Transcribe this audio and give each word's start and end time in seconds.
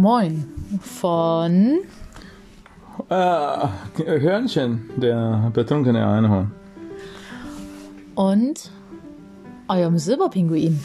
Moin 0.00 0.46
von 0.80 1.80
Äh, 3.08 3.66
Hörnchen, 4.04 4.90
der 4.96 5.50
betrunkene 5.52 6.06
Einhorn. 6.06 6.52
und 8.14 8.70
eurem 9.66 9.98
Silberpinguin. 9.98 10.78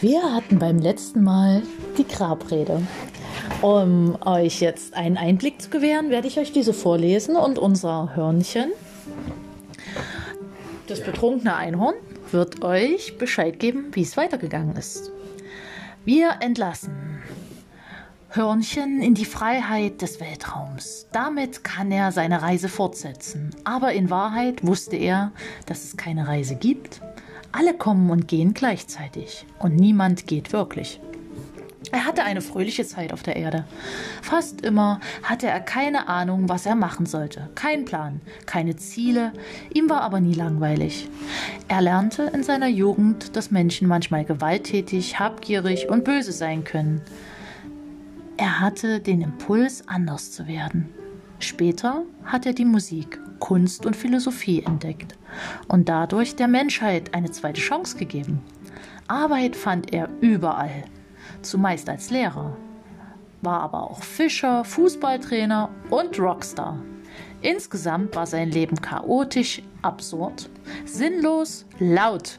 Wir 0.00 0.20
hatten 0.34 0.58
beim 0.58 0.78
letzten 0.78 1.22
Mal 1.22 1.62
die 1.96 2.06
Grabrede. 2.08 2.82
Um 3.62 4.16
euch 4.24 4.60
jetzt 4.60 4.94
einen 4.94 5.16
Einblick 5.16 5.62
zu 5.62 5.70
gewähren, 5.70 6.10
werde 6.10 6.26
ich 6.26 6.38
euch 6.38 6.50
diese 6.52 6.72
vorlesen 6.72 7.36
und 7.36 7.56
unser 7.58 8.16
Hörnchen, 8.16 8.72
das 10.88 11.02
betrunkene 11.04 11.54
Einhorn, 11.54 11.94
wird 12.32 12.64
euch 12.64 13.16
Bescheid 13.16 13.60
geben, 13.60 13.86
wie 13.92 14.02
es 14.02 14.16
weitergegangen 14.16 14.74
ist. 14.76 15.12
Wir 16.04 16.30
entlassen 16.40 16.92
Hörnchen 18.36 19.00
in 19.00 19.14
die 19.14 19.26
Freiheit 19.26 20.02
des 20.02 20.18
Weltraums. 20.18 21.06
Damit 21.12 21.62
kann 21.62 21.92
er 21.92 22.10
seine 22.10 22.42
Reise 22.42 22.68
fortsetzen. 22.68 23.50
Aber 23.62 23.92
in 23.92 24.10
Wahrheit 24.10 24.66
wusste 24.66 24.96
er, 24.96 25.30
dass 25.66 25.84
es 25.84 25.96
keine 25.96 26.26
Reise 26.26 26.56
gibt. 26.56 27.00
Alle 27.52 27.74
kommen 27.74 28.10
und 28.10 28.26
gehen 28.26 28.52
gleichzeitig 28.52 29.46
und 29.60 29.76
niemand 29.76 30.26
geht 30.26 30.52
wirklich. 30.52 31.00
Er 31.92 32.06
hatte 32.06 32.24
eine 32.24 32.40
fröhliche 32.40 32.84
Zeit 32.84 33.12
auf 33.12 33.22
der 33.22 33.36
Erde. 33.36 33.66
Fast 34.20 34.62
immer 34.62 34.98
hatte 35.22 35.46
er 35.46 35.60
keine 35.60 36.08
Ahnung, 36.08 36.48
was 36.48 36.66
er 36.66 36.74
machen 36.74 37.06
sollte. 37.06 37.50
Kein 37.54 37.84
Plan, 37.84 38.20
keine 38.46 38.74
Ziele. 38.74 39.32
Ihm 39.72 39.88
war 39.88 40.00
aber 40.00 40.18
nie 40.18 40.34
langweilig. 40.34 41.08
Er 41.68 41.82
lernte 41.82 42.32
in 42.34 42.42
seiner 42.42 42.66
Jugend, 42.66 43.36
dass 43.36 43.52
Menschen 43.52 43.86
manchmal 43.86 44.24
gewalttätig, 44.24 45.20
habgierig 45.20 45.88
und 45.88 46.02
böse 46.02 46.32
sein 46.32 46.64
können. 46.64 47.00
Er 48.54 48.60
hatte 48.60 49.00
den 49.00 49.20
Impuls, 49.20 49.82
anders 49.88 50.30
zu 50.30 50.46
werden. 50.46 50.88
Später 51.40 52.04
hat 52.24 52.46
er 52.46 52.52
die 52.52 52.64
Musik, 52.64 53.18
Kunst 53.40 53.84
und 53.84 53.96
Philosophie 53.96 54.62
entdeckt 54.62 55.16
und 55.66 55.88
dadurch 55.88 56.36
der 56.36 56.46
Menschheit 56.46 57.14
eine 57.14 57.32
zweite 57.32 57.60
Chance 57.60 57.96
gegeben. 57.96 58.44
Arbeit 59.08 59.56
fand 59.56 59.92
er 59.92 60.08
überall, 60.20 60.84
zumeist 61.42 61.88
als 61.88 62.10
Lehrer, 62.10 62.56
war 63.42 63.60
aber 63.60 63.90
auch 63.90 64.04
Fischer, 64.04 64.64
Fußballtrainer 64.64 65.70
und 65.90 66.16
Rockstar. 66.20 66.80
Insgesamt 67.40 68.14
war 68.14 68.28
sein 68.28 68.52
Leben 68.52 68.80
chaotisch, 68.80 69.62
absurd, 69.82 70.48
sinnlos, 70.84 71.66
laut, 71.80 72.38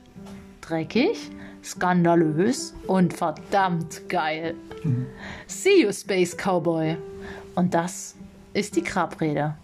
dreckig, 0.61 1.29
skandalös 1.65 2.73
und 2.87 3.13
verdammt 3.13 4.07
geil. 4.07 4.55
See 5.47 5.81
you, 5.83 5.91
Space 5.91 6.37
Cowboy. 6.37 6.97
Und 7.55 7.73
das 7.73 8.15
ist 8.53 8.75
die 8.75 8.83
Grabrede. 8.83 9.55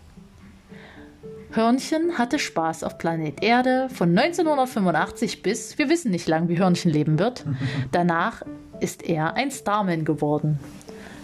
Hörnchen 1.52 2.18
hatte 2.18 2.40
Spaß 2.40 2.84
auf 2.84 2.98
Planet 2.98 3.44
Erde 3.44 3.90
von 3.94 4.18
1985 4.18 5.44
bis, 5.44 5.78
wir 5.78 5.90
wissen 5.90 6.12
nicht 6.12 6.28
lang, 6.28 6.48
wie 6.48 6.58
Hörnchen 6.58 6.92
leben 6.92 7.20
wird. 7.20 7.46
Danach 7.92 8.42
ist 8.80 9.04
er 9.04 9.36
ein 9.36 9.52
Starman 9.52 10.06
geworden. 10.06 10.60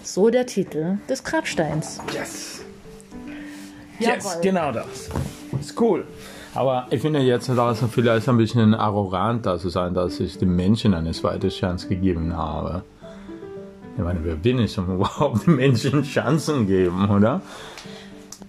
So 0.03 0.29
der 0.29 0.45
Titel 0.45 0.97
des 1.09 1.23
Grabsteins. 1.23 1.99
Yes! 2.13 2.61
Yes, 3.99 4.25
Jawohl. 4.25 4.41
genau 4.41 4.71
das. 4.71 5.09
Ist 5.59 5.79
cool. 5.81 6.05
Aber 6.57 6.87
ich 6.89 7.01
finde 7.01 7.19
jetzt 7.19 7.49
das 7.49 7.83
vielleicht 7.91 8.27
ein 8.27 8.37
bisschen 8.37 8.73
arrogant 8.73 9.45
da 9.45 9.59
zu 9.59 9.69
sein, 9.69 9.93
dass 9.93 10.19
ich 10.19 10.39
den 10.39 10.55
Menschen 10.55 10.95
eine 10.95 11.11
zweite 11.11 11.49
Chance 11.49 11.87
gegeben 11.87 12.35
habe. 12.35 12.81
Ich 13.95 14.03
meine, 14.03 14.21
wer 14.23 14.37
bin 14.37 14.57
ich, 14.57 14.75
um 14.79 14.89
überhaupt 14.95 15.45
den 15.45 15.55
Menschen 15.55 16.01
Chancen 16.01 16.65
geben, 16.65 17.11
oder? 17.11 17.41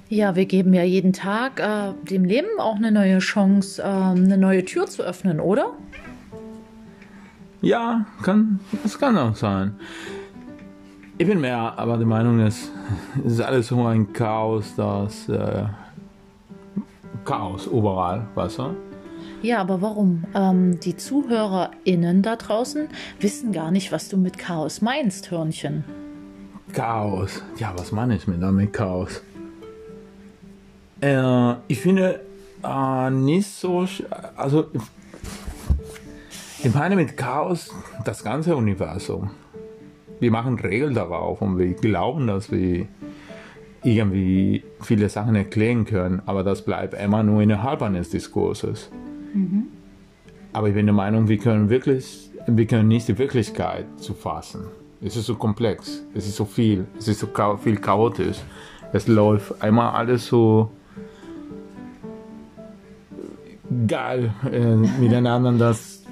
Ja, 0.08 0.34
wir 0.36 0.46
geben 0.46 0.72
ja 0.72 0.84
jeden 0.84 1.12
Tag 1.12 1.60
äh, 1.60 1.92
dem 2.10 2.24
Leben 2.24 2.48
auch 2.58 2.76
eine 2.76 2.90
neue 2.90 3.18
Chance, 3.18 3.82
äh, 3.82 3.84
eine 3.84 4.38
neue 4.38 4.64
Tür 4.64 4.86
zu 4.86 5.02
öffnen, 5.02 5.38
oder? 5.38 5.72
Ja, 7.60 8.06
kann, 8.22 8.58
das 8.82 8.98
kann 8.98 9.18
auch 9.18 9.36
sein. 9.36 9.74
Ich 11.18 11.26
bin 11.26 11.42
mehr 11.42 11.74
aber 11.76 11.98
der 11.98 12.06
Meinung, 12.06 12.38
dass 12.38 12.70
es 13.22 13.32
ist 13.32 13.42
alles 13.42 13.66
so 13.66 13.84
ein 13.84 14.14
Chaos, 14.14 14.74
das 14.76 15.28
äh, 15.28 15.64
Chaos 17.28 17.66
überall, 17.66 18.26
du? 18.58 18.74
Ja, 19.42 19.58
aber 19.58 19.82
warum? 19.82 20.24
Ähm, 20.34 20.80
die 20.80 20.96
ZuhörerInnen 20.96 22.22
da 22.22 22.36
draußen 22.36 22.88
wissen 23.20 23.52
gar 23.52 23.70
nicht, 23.70 23.92
was 23.92 24.08
du 24.08 24.16
mit 24.16 24.38
Chaos 24.38 24.80
meinst, 24.80 25.30
Hörnchen. 25.30 25.84
Chaos. 26.72 27.42
Ja, 27.58 27.74
was 27.76 27.92
meine 27.92 28.16
ich 28.16 28.26
mit 28.28 28.42
damit 28.42 28.72
Chaos? 28.72 29.20
Äh, 31.02 31.52
ich 31.68 31.78
finde 31.80 32.20
äh, 32.64 33.10
nicht 33.10 33.46
so, 33.46 33.86
also 34.34 34.68
ich 36.64 36.74
meine 36.74 36.96
mit 36.96 37.18
Chaos 37.18 37.70
das 38.06 38.24
ganze 38.24 38.56
Universum. 38.56 39.32
Wir 40.18 40.30
machen 40.30 40.58
Regeln 40.58 40.94
darauf 40.94 41.42
und 41.42 41.58
wir 41.58 41.74
glauben, 41.74 42.26
dass 42.26 42.50
wir 42.50 42.88
irgendwie 43.82 44.64
viele 44.80 45.08
Sachen 45.08 45.34
erklären 45.34 45.84
können, 45.84 46.22
aber 46.26 46.42
das 46.42 46.64
bleibt 46.64 46.94
immer 46.94 47.22
nur 47.22 47.42
innerhalb 47.42 47.82
eines 47.82 48.10
Diskurses. 48.10 48.90
Aber 50.52 50.68
ich 50.68 50.74
bin 50.74 50.86
der 50.86 50.94
Meinung, 50.94 51.28
wir 51.28 51.38
können 51.38 51.68
wirklich, 51.68 52.30
wir 52.46 52.66
können 52.66 52.88
nicht 52.88 53.08
die 53.08 53.18
Wirklichkeit 53.18 53.86
zu 53.96 54.14
fassen. 54.14 54.64
Es 55.00 55.16
ist 55.16 55.26
so 55.26 55.36
komplex, 55.36 56.02
es 56.14 56.26
ist 56.26 56.36
so 56.36 56.44
viel, 56.44 56.86
es 56.98 57.06
ist 57.06 57.20
so 57.20 57.28
viel 57.56 57.76
chaotisch. 57.76 58.38
Es 58.92 59.06
läuft 59.06 59.62
einmal 59.62 59.94
alles 59.94 60.26
so 60.26 60.70
geil 63.86 64.32
äh, 64.50 64.74
miteinander, 65.00 65.52
das 65.52 66.02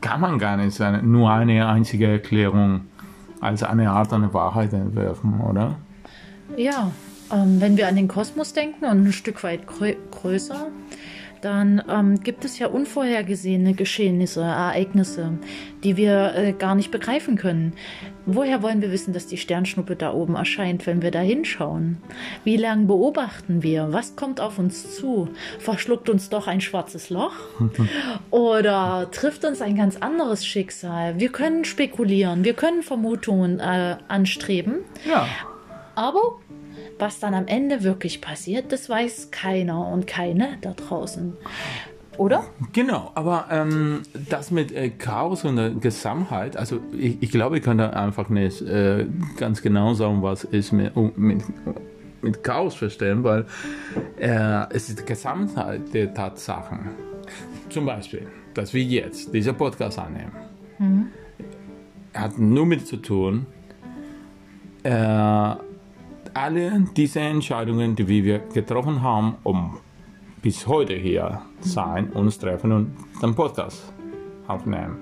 kann 0.00 0.20
man 0.20 0.38
gar 0.38 0.56
nicht 0.56 0.74
sein. 0.74 1.10
Nur 1.10 1.30
eine 1.30 1.66
einzige 1.66 2.06
Erklärung 2.06 2.82
als 3.40 3.62
eine 3.62 3.90
Art 3.90 4.12
eine 4.12 4.32
Wahrheit 4.32 4.72
entwerfen, 4.72 5.40
oder? 5.40 5.76
Ja, 6.56 6.92
ähm, 7.32 7.60
wenn 7.60 7.76
wir 7.76 7.88
an 7.88 7.96
den 7.96 8.08
Kosmos 8.08 8.52
denken 8.52 8.84
und 8.84 9.06
ein 9.06 9.12
Stück 9.12 9.42
weit 9.42 9.66
grö 9.66 9.94
größer, 10.10 10.70
dann 11.40 11.82
ähm, 11.88 12.20
gibt 12.20 12.44
es 12.44 12.58
ja 12.58 12.66
unvorhergesehene 12.66 13.74
Geschehnisse, 13.74 14.42
Ereignisse, 14.42 15.38
die 15.84 15.96
wir 15.96 16.34
äh, 16.34 16.52
gar 16.52 16.74
nicht 16.74 16.90
begreifen 16.90 17.36
können. 17.36 17.74
Woher 18.24 18.62
wollen 18.62 18.80
wir 18.80 18.90
wissen, 18.90 19.12
dass 19.12 19.26
die 19.26 19.36
Sternschnuppe 19.36 19.94
da 19.94 20.12
oben 20.12 20.34
erscheint, 20.34 20.86
wenn 20.86 21.02
wir 21.02 21.10
da 21.10 21.20
hinschauen? 21.20 21.98
Wie 22.42 22.56
lange 22.56 22.86
beobachten 22.86 23.62
wir? 23.62 23.92
Was 23.92 24.16
kommt 24.16 24.40
auf 24.40 24.58
uns 24.58 24.96
zu? 24.96 25.28
Verschluckt 25.60 26.08
uns 26.08 26.28
doch 26.30 26.48
ein 26.48 26.60
schwarzes 26.60 27.10
Loch? 27.10 27.34
Oder 28.30 29.08
trifft 29.12 29.44
uns 29.44 29.60
ein 29.60 29.76
ganz 29.76 29.96
anderes 29.98 30.44
Schicksal? 30.44 31.20
Wir 31.20 31.30
können 31.30 31.64
spekulieren, 31.64 32.44
wir 32.44 32.54
können 32.54 32.82
Vermutungen 32.82 33.60
äh, 33.60 33.96
anstreben. 34.08 34.78
Ja. 35.08 35.28
Aber 35.94 36.40
was 36.98 37.20
dann 37.20 37.34
am 37.34 37.46
Ende 37.46 37.82
wirklich 37.82 38.20
passiert, 38.20 38.72
das 38.72 38.88
weiß 38.88 39.30
keiner 39.30 39.86
und 39.88 40.06
keine 40.06 40.58
da 40.60 40.72
draußen. 40.72 41.36
Oder? 42.18 42.44
Genau, 42.72 43.10
aber 43.14 43.46
ähm, 43.50 44.02
das 44.30 44.50
mit 44.50 44.72
äh, 44.72 44.88
Chaos 44.88 45.44
und 45.44 45.56
der 45.56 45.70
Gesamtheit, 45.70 46.56
also 46.56 46.80
ich, 46.96 47.22
ich 47.22 47.30
glaube, 47.30 47.58
ich 47.58 47.64
kann 47.64 47.76
da 47.76 47.90
einfach 47.90 48.30
nicht 48.30 48.62
äh, 48.62 49.06
ganz 49.36 49.60
genau 49.60 49.92
sagen, 49.92 50.22
was 50.22 50.44
ich 50.50 50.72
mit, 50.72 50.96
mit, 51.18 51.42
mit 52.22 52.42
Chaos 52.42 52.74
verstehen, 52.74 53.22
weil 53.22 53.44
äh, 54.18 54.64
es 54.70 54.88
ist 54.88 55.00
die 55.00 55.04
Gesamtheit 55.04 55.92
der 55.92 56.14
Tatsachen. 56.14 56.88
Zum 57.68 57.84
Beispiel, 57.84 58.26
dass 58.54 58.72
wir 58.72 58.82
jetzt 58.82 59.34
diesen 59.34 59.54
Podcast 59.54 59.98
annehmen, 59.98 60.32
hat 62.14 62.38
nur 62.38 62.64
mit 62.64 62.86
zu 62.86 62.96
tun, 62.96 63.46
äh, 64.84 65.54
alle 66.36 66.84
diese 66.94 67.20
Entscheidungen, 67.20 67.96
die 67.96 68.06
wir 68.06 68.40
getroffen 68.40 69.00
haben, 69.00 69.36
um 69.42 69.78
bis 70.42 70.66
heute 70.66 70.92
hier 70.92 71.40
sein, 71.60 72.10
uns 72.10 72.38
treffen 72.38 72.72
und 72.72 72.94
den 73.22 73.34
Podcast 73.34 73.92
aufnehmen. 74.46 74.98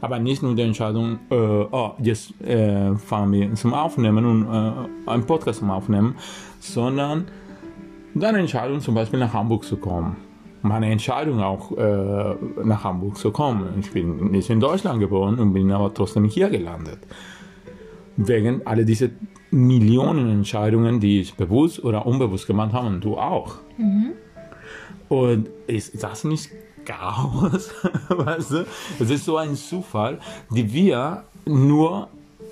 Aber 0.00 0.18
nicht 0.18 0.42
nur 0.42 0.54
die 0.54 0.62
Entscheidung, 0.62 1.20
äh, 1.30 1.34
oh, 1.36 1.92
jetzt 1.98 2.38
äh, 2.42 2.94
fahren 2.96 3.32
wir 3.32 3.54
zum 3.54 3.72
Aufnehmen 3.72 4.24
und 4.26 4.46
äh, 4.46 5.10
einen 5.10 5.24
Podcast 5.24 5.60
zum 5.60 5.70
Aufnehmen, 5.70 6.16
sondern 6.58 7.26
deine 8.14 8.40
Entscheidung 8.40 8.80
zum 8.80 8.96
Beispiel 8.96 9.20
nach 9.20 9.32
Hamburg 9.32 9.64
zu 9.64 9.76
kommen. 9.76 10.16
Meine 10.62 10.90
Entscheidung 10.90 11.40
auch 11.40 11.70
äh, 11.76 12.34
nach 12.64 12.82
Hamburg 12.82 13.16
zu 13.16 13.30
kommen. 13.30 13.78
Ich 13.78 13.92
bin 13.92 14.32
nicht 14.32 14.50
in 14.50 14.58
Deutschland 14.58 14.98
geboren 14.98 15.38
und 15.38 15.52
bin 15.52 15.70
aber 15.70 15.94
trotzdem 15.94 16.24
hier 16.24 16.50
gelandet. 16.50 16.98
Wegen 18.16 18.66
all 18.66 18.84
diese 18.84 19.12
Millionen 19.54 20.30
Entscheidungen, 20.30 21.00
die 21.00 21.20
ich 21.20 21.34
bewusst 21.34 21.82
oder 21.82 22.06
unbewusst 22.06 22.46
gemacht 22.46 22.72
habe 22.72 22.88
und 22.88 23.04
du 23.04 23.16
auch. 23.16 23.56
Und 25.08 25.48
ist 25.66 26.02
das 26.02 26.24
nicht 26.24 26.50
Chaos? 26.84 27.70
weißt 28.08 28.50
du? 28.50 28.66
Es 28.98 29.10
ist 29.10 29.24
so 29.24 29.36
ein 29.36 29.54
Zufall, 29.54 30.18
die 30.50 30.72
wir 30.72 31.24
nur 31.46 32.08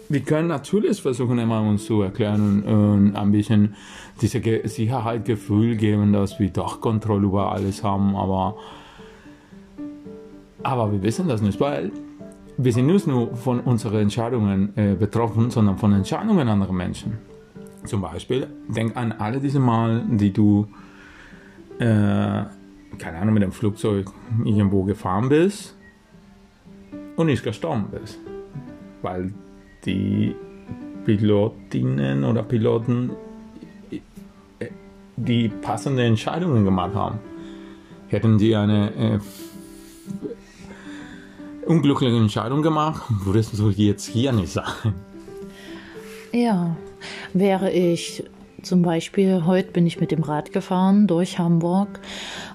wir 0.09 0.21
können 0.21 0.49
natürlich 0.49 1.01
versuchen, 1.01 1.39
immer 1.39 1.63
uns 1.63 1.87
zu 1.87 2.03
erklären 2.03 2.63
und, 2.63 2.65
und 2.65 3.17
ein 3.17 3.33
bisschen 3.33 3.75
diese 4.21 4.41
Ge 4.41 4.67
Sicherheitsgefühl 4.67 5.77
geben, 5.77 6.13
dass 6.13 6.39
wir 6.39 6.51
doch 6.51 6.83
Kontrolle 6.83 7.25
über 7.25 7.51
alles 7.51 7.83
haben, 7.83 8.15
aber, 8.15 8.57
aber 10.63 10.93
wir 10.93 11.03
wissen 11.03 11.29
das 11.29 11.41
nicht, 11.41 11.59
weil 11.61 11.91
wir 12.57 12.73
sind 12.73 12.87
nicht 12.87 13.07
nur 13.07 13.37
von 13.37 13.61
unseren 13.61 14.03
Entscheidungen 14.03 14.77
äh, 14.77 14.95
betroffen, 14.95 15.51
sondern 15.51 15.79
von 15.79 15.93
Entscheidungen 15.93 16.49
anderer 16.49 16.73
Menschen. 16.73 17.19
Zum 17.85 18.01
Beispiel, 18.01 18.47
denk 18.69 18.97
an 18.97 19.13
alle 19.13 19.41
diese 19.41 19.59
Mal, 19.59 20.05
die 20.09 20.33
du, 20.33 20.69
äh, 21.79 21.85
keine 21.85 23.19
Ahnung, 23.21 23.35
mit 23.35 23.43
dem 23.43 23.53
Flugzeug 23.53 24.11
irgendwo 24.45 24.85
gefahren 24.85 25.29
bist 25.29 25.77
und 27.17 27.27
nicht 27.27 27.43
gestorben 27.43 27.87
bist. 27.91 28.19
Weil 29.01 29.33
die 29.85 30.37
Pilotinnen 31.05 32.25
oder 32.25 32.43
Piloten 32.43 33.11
äh, 33.91 34.69
die 35.17 35.49
passende 35.49 36.05
Entscheidungen 36.05 36.65
gemacht 36.65 36.95
haben. 36.95 37.19
Hätten 38.09 38.39
die 38.39 38.55
eine 38.55 38.95
äh, 38.95 39.19
unglückliche 41.73 42.17
Entscheidung 42.17 42.61
gemacht, 42.61 43.03
würdest 43.25 43.59
du 43.59 43.71
jetzt 43.71 44.07
hier 44.07 44.33
nicht 44.33 44.53
sein. 44.53 44.95
Ja, 46.31 46.77
wäre 47.33 47.71
ich 47.71 48.25
zum 48.63 48.83
Beispiel, 48.83 49.45
heute 49.47 49.73
bin 49.73 49.87
ich 49.87 49.99
mit 49.99 50.11
dem 50.11 50.23
Rad 50.23 50.53
gefahren 50.53 51.07
durch 51.07 51.39
Hamburg 51.39 52.01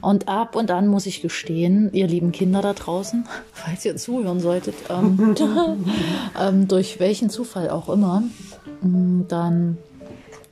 und 0.02 0.28
ab 0.28 0.56
und 0.56 0.70
an 0.70 0.88
muss 0.88 1.08
ich 1.08 1.22
gestehen, 1.24 1.90
ihr 1.94 2.08
lieben 2.08 2.32
Kinder 2.32 2.62
da 2.62 2.74
draußen, 2.74 3.26
falls 3.54 3.84
ihr 3.86 3.96
zuhören 3.96 4.40
solltet, 4.40 4.76
ähm, 4.90 5.36
ähm, 6.40 6.68
durch 6.68 7.00
welchen 7.00 7.32
Zufall 7.32 7.72
auch 7.72 7.90
immer, 7.90 8.22
mm, 8.82 9.22
dann 9.28 9.78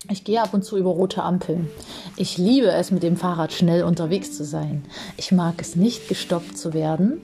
ich 0.10 0.24
gehe 0.24 0.42
ab 0.42 0.54
und 0.54 0.64
zu 0.64 0.78
über 0.78 0.92
rote 0.92 1.24
Ampeln. 1.24 1.68
Ich 2.16 2.38
liebe 2.38 2.68
es, 2.68 2.92
mit 2.92 3.04
dem 3.04 3.18
Fahrrad 3.18 3.54
schnell 3.54 3.84
unterwegs 3.84 4.36
zu 4.36 4.44
sein. 4.44 4.84
Ich 5.18 5.32
mag 5.32 5.56
es 5.60 5.76
nicht, 5.76 6.08
gestoppt 6.08 6.58
zu 6.58 6.74
werden. 6.74 7.22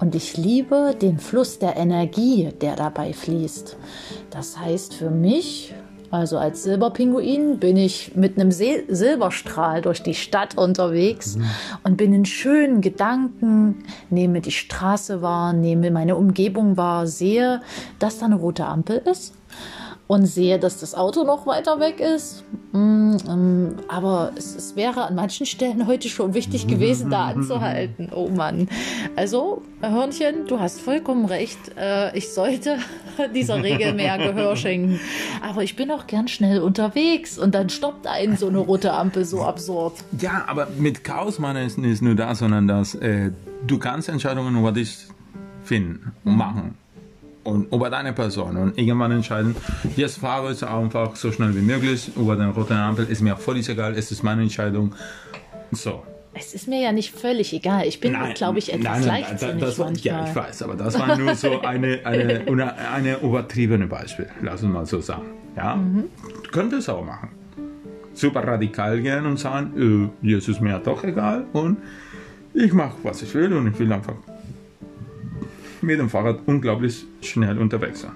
Und 0.00 0.14
ich 0.14 0.36
liebe 0.36 0.94
den 1.00 1.18
Fluss 1.18 1.58
der 1.58 1.76
Energie, 1.76 2.50
der 2.60 2.76
dabei 2.76 3.12
fließt. 3.12 3.76
Das 4.30 4.58
heißt 4.58 4.94
für 4.94 5.10
mich, 5.10 5.74
also 6.10 6.38
als 6.38 6.62
Silberpinguin, 6.62 7.58
bin 7.58 7.76
ich 7.76 8.14
mit 8.14 8.38
einem 8.38 8.52
Sil 8.54 8.86
Silberstrahl 8.88 9.82
durch 9.82 10.02
die 10.02 10.14
Stadt 10.14 10.56
unterwegs 10.56 11.36
mhm. 11.36 11.44
und 11.82 11.96
bin 11.96 12.12
in 12.12 12.24
schönen 12.24 12.80
Gedanken, 12.80 13.84
nehme 14.10 14.40
die 14.40 14.52
Straße 14.52 15.22
wahr, 15.22 15.52
nehme 15.52 15.90
meine 15.90 16.16
Umgebung 16.16 16.76
wahr, 16.76 17.06
sehe, 17.06 17.62
dass 17.98 18.18
da 18.18 18.26
eine 18.26 18.36
rote 18.36 18.66
Ampel 18.66 18.98
ist 19.10 19.34
und 20.06 20.26
sehe, 20.26 20.58
dass 20.58 20.80
das 20.80 20.94
Auto 20.94 21.24
noch 21.24 21.46
weiter 21.46 21.80
weg 21.80 21.98
ist. 21.98 22.44
Mm, 22.72 23.16
ähm, 23.26 23.76
aber 23.88 24.32
es, 24.36 24.54
es, 24.54 24.76
wäre 24.76 25.06
an 25.06 25.14
manchen 25.14 25.46
Stellen 25.46 25.86
heute 25.86 26.08
schon 26.08 26.34
wichtig 26.34 26.66
gewesen, 26.66 27.10
da 27.10 27.28
anzuhalten. 27.28 28.10
Oh 28.14 28.28
Mann. 28.28 28.68
Also, 29.16 29.62
Hörnchen, 29.80 30.46
du 30.46 30.60
hast 30.60 30.80
vollkommen 30.80 31.24
recht. 31.24 31.58
Äh, 31.78 32.16
ich 32.16 32.34
sollte 32.34 32.78
dieser 33.34 33.62
Regel 33.62 33.94
mehr 33.94 34.18
Gehör 34.18 34.56
schenken. 34.56 35.00
Aber 35.42 35.62
ich 35.62 35.74
bin 35.74 35.90
auch 35.90 36.06
gern 36.06 36.28
schnell 36.28 36.60
unterwegs 36.60 37.38
und 37.38 37.54
dann 37.54 37.70
stoppt 37.70 38.06
einen 38.06 38.36
so 38.36 38.48
eine 38.48 38.58
rote 38.58 38.92
Ampel 38.92 39.24
so 39.24 39.42
absurd. 39.42 39.94
Ja, 40.20 40.44
aber 40.46 40.68
mit 40.76 41.02
Chaos 41.04 41.38
meine 41.38 41.64
ich 41.64 41.78
nicht 41.78 42.02
nur 42.02 42.14
das, 42.14 42.40
sondern 42.40 42.68
dass 42.68 42.94
äh, 42.94 43.30
du 43.66 43.78
kannst 43.78 44.10
Entscheidungen 44.10 44.58
über 44.58 44.72
dich 44.72 45.06
finden 45.64 46.12
und 46.24 46.32
mhm. 46.32 46.38
machen 46.38 46.83
und 47.44 47.72
über 47.72 47.90
deine 47.90 48.12
Person 48.12 48.56
und 48.56 48.78
irgendwann 48.78 49.12
entscheiden, 49.12 49.54
jetzt 49.96 50.18
fahre 50.18 50.52
ich 50.52 50.62
einfach 50.66 51.14
so 51.16 51.30
schnell 51.30 51.54
wie 51.54 51.60
möglich 51.60 52.10
über 52.16 52.36
den 52.36 52.50
roten 52.50 52.72
Ampel, 52.72 53.06
ist 53.06 53.20
mir 53.20 53.36
völlig 53.36 53.68
egal, 53.68 53.94
es 53.94 54.10
ist 54.10 54.22
meine 54.22 54.42
Entscheidung. 54.42 54.94
So. 55.70 56.02
Es 56.36 56.52
ist 56.52 56.66
mir 56.66 56.80
ja 56.80 56.90
nicht 56.90 57.14
völlig 57.14 57.52
egal. 57.52 57.86
Ich 57.86 58.00
bin, 58.00 58.16
glaube 58.34 58.58
ich, 58.58 58.72
etwas 58.72 58.84
nein, 58.84 59.00
nein, 59.06 59.22
leichtsinnig 59.22 59.60
das, 59.60 59.76
das, 59.76 60.02
Ja, 60.02 60.26
ich 60.28 60.34
weiß, 60.34 60.62
aber 60.62 60.74
das 60.74 60.98
war 60.98 61.16
nur 61.16 61.34
so 61.36 61.60
eine, 61.60 62.00
eine, 62.04 62.74
eine, 62.92 63.18
übertriebene 63.20 63.86
Beispiel, 63.86 64.28
lass 64.42 64.62
uns 64.62 64.72
mal 64.72 64.84
so 64.84 65.00
sagen. 65.00 65.26
Ja, 65.56 65.76
mhm. 65.76 66.04
du 66.42 66.50
könntest 66.50 66.90
auch 66.90 67.04
machen. 67.04 67.28
Super 68.14 68.46
radikal 68.46 69.00
gehen 69.00 69.26
und 69.26 69.38
sagen, 69.38 70.10
äh, 70.22 70.28
jetzt 70.28 70.48
ist 70.48 70.60
mir 70.60 70.78
doch 70.78 71.04
egal 71.04 71.44
und 71.52 71.78
ich 72.52 72.72
mache, 72.72 72.96
was 73.02 73.22
ich 73.22 73.32
will 73.34 73.52
und 73.52 73.68
ich 73.68 73.78
will 73.78 73.92
einfach 73.92 74.14
mit 75.84 75.98
dem 75.98 76.08
Fahrrad 76.08 76.40
unglaublich 76.46 77.06
schnell 77.20 77.58
unterwegs 77.58 78.00
sein. 78.00 78.12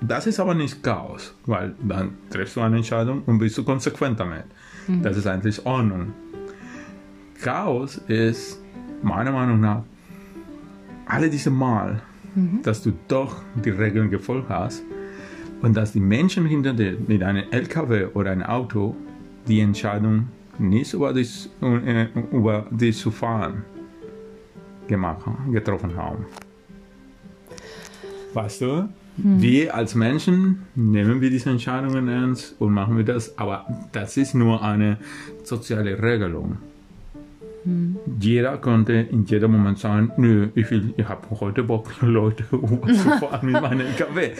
Das 0.00 0.26
ist 0.26 0.38
aber 0.40 0.54
nicht 0.54 0.82
Chaos, 0.82 1.34
weil 1.46 1.74
dann 1.82 2.14
triffst 2.30 2.56
du 2.56 2.60
eine 2.60 2.76
Entscheidung 2.76 3.22
und 3.24 3.38
bist 3.38 3.56
du 3.56 3.64
konsequent 3.64 4.20
damit. 4.20 4.44
Mhm. 4.86 5.02
Das 5.02 5.16
ist 5.16 5.26
eigentlich 5.26 5.64
Ordnung. 5.64 6.12
Chaos 7.40 7.98
ist 8.08 8.60
meiner 9.02 9.32
Meinung 9.32 9.60
nach 9.60 9.82
alle 11.06 11.30
diese 11.30 11.50
Mal, 11.50 12.02
mhm. 12.34 12.60
dass 12.62 12.82
du 12.82 12.92
doch 13.08 13.42
die 13.64 13.70
Regeln 13.70 14.10
gefolgt 14.10 14.48
hast 14.48 14.82
und 15.62 15.76
dass 15.76 15.92
die 15.92 16.00
Menschen 16.00 16.46
hinter 16.46 16.72
dir 16.72 16.96
mit 17.06 17.22
einem 17.22 17.44
LKW 17.50 18.06
oder 18.14 18.32
einem 18.32 18.42
Auto 18.42 18.96
die 19.48 19.60
Entscheidung 19.60 20.28
nicht 20.58 20.92
über 20.92 21.12
dich, 21.12 21.48
äh, 21.62 22.06
über 22.30 22.66
dich 22.70 22.98
zu 22.98 23.10
fahren 23.10 23.64
gemacht, 24.92 25.24
getroffen 25.50 25.96
haben. 25.96 26.26
Weißt 28.34 28.60
du, 28.60 28.88
hm. 29.16 29.42
wir 29.42 29.74
als 29.74 29.94
Menschen 29.94 30.62
nehmen 30.74 31.20
wir 31.20 31.30
diese 31.30 31.50
Entscheidungen 31.50 32.08
ernst 32.08 32.54
und 32.60 32.72
machen 32.72 32.96
wir 32.96 33.04
das, 33.04 33.36
aber 33.38 33.66
das 33.92 34.16
ist 34.16 34.34
nur 34.34 34.62
eine 34.62 34.98
soziale 35.44 36.00
Regelung. 36.00 36.58
Hm. 37.64 37.96
Jeder 38.20 38.58
konnte 38.58 38.92
in 38.92 39.24
jedem 39.24 39.52
Moment 39.52 39.78
sagen, 39.78 40.12
nö, 40.16 40.48
ich, 40.54 40.70
ich 40.70 41.08
habe 41.08 41.22
heute 41.40 41.62
Bock, 41.62 41.90
Leute 42.02 42.44
zu 42.48 43.10
fahren 43.20 43.50
mit 43.50 43.60
meinem 43.60 43.80
LKW. 43.92 44.30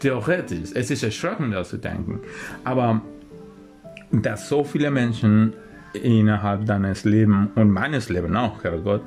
Theoretisch, 0.00 0.70
es 0.74 0.90
ist 0.90 1.02
erschreckend, 1.02 1.54
das 1.54 1.70
zu 1.70 1.78
denken. 1.78 2.20
Aber 2.64 3.00
dass 4.12 4.48
so 4.48 4.64
viele 4.64 4.90
Menschen 4.90 5.52
innerhalb 5.92 6.66
deines 6.66 7.04
Lebens 7.04 7.50
und 7.54 7.70
meines 7.70 8.08
Lebens 8.08 8.36
auch, 8.36 8.62
Herrgott, 8.64 9.02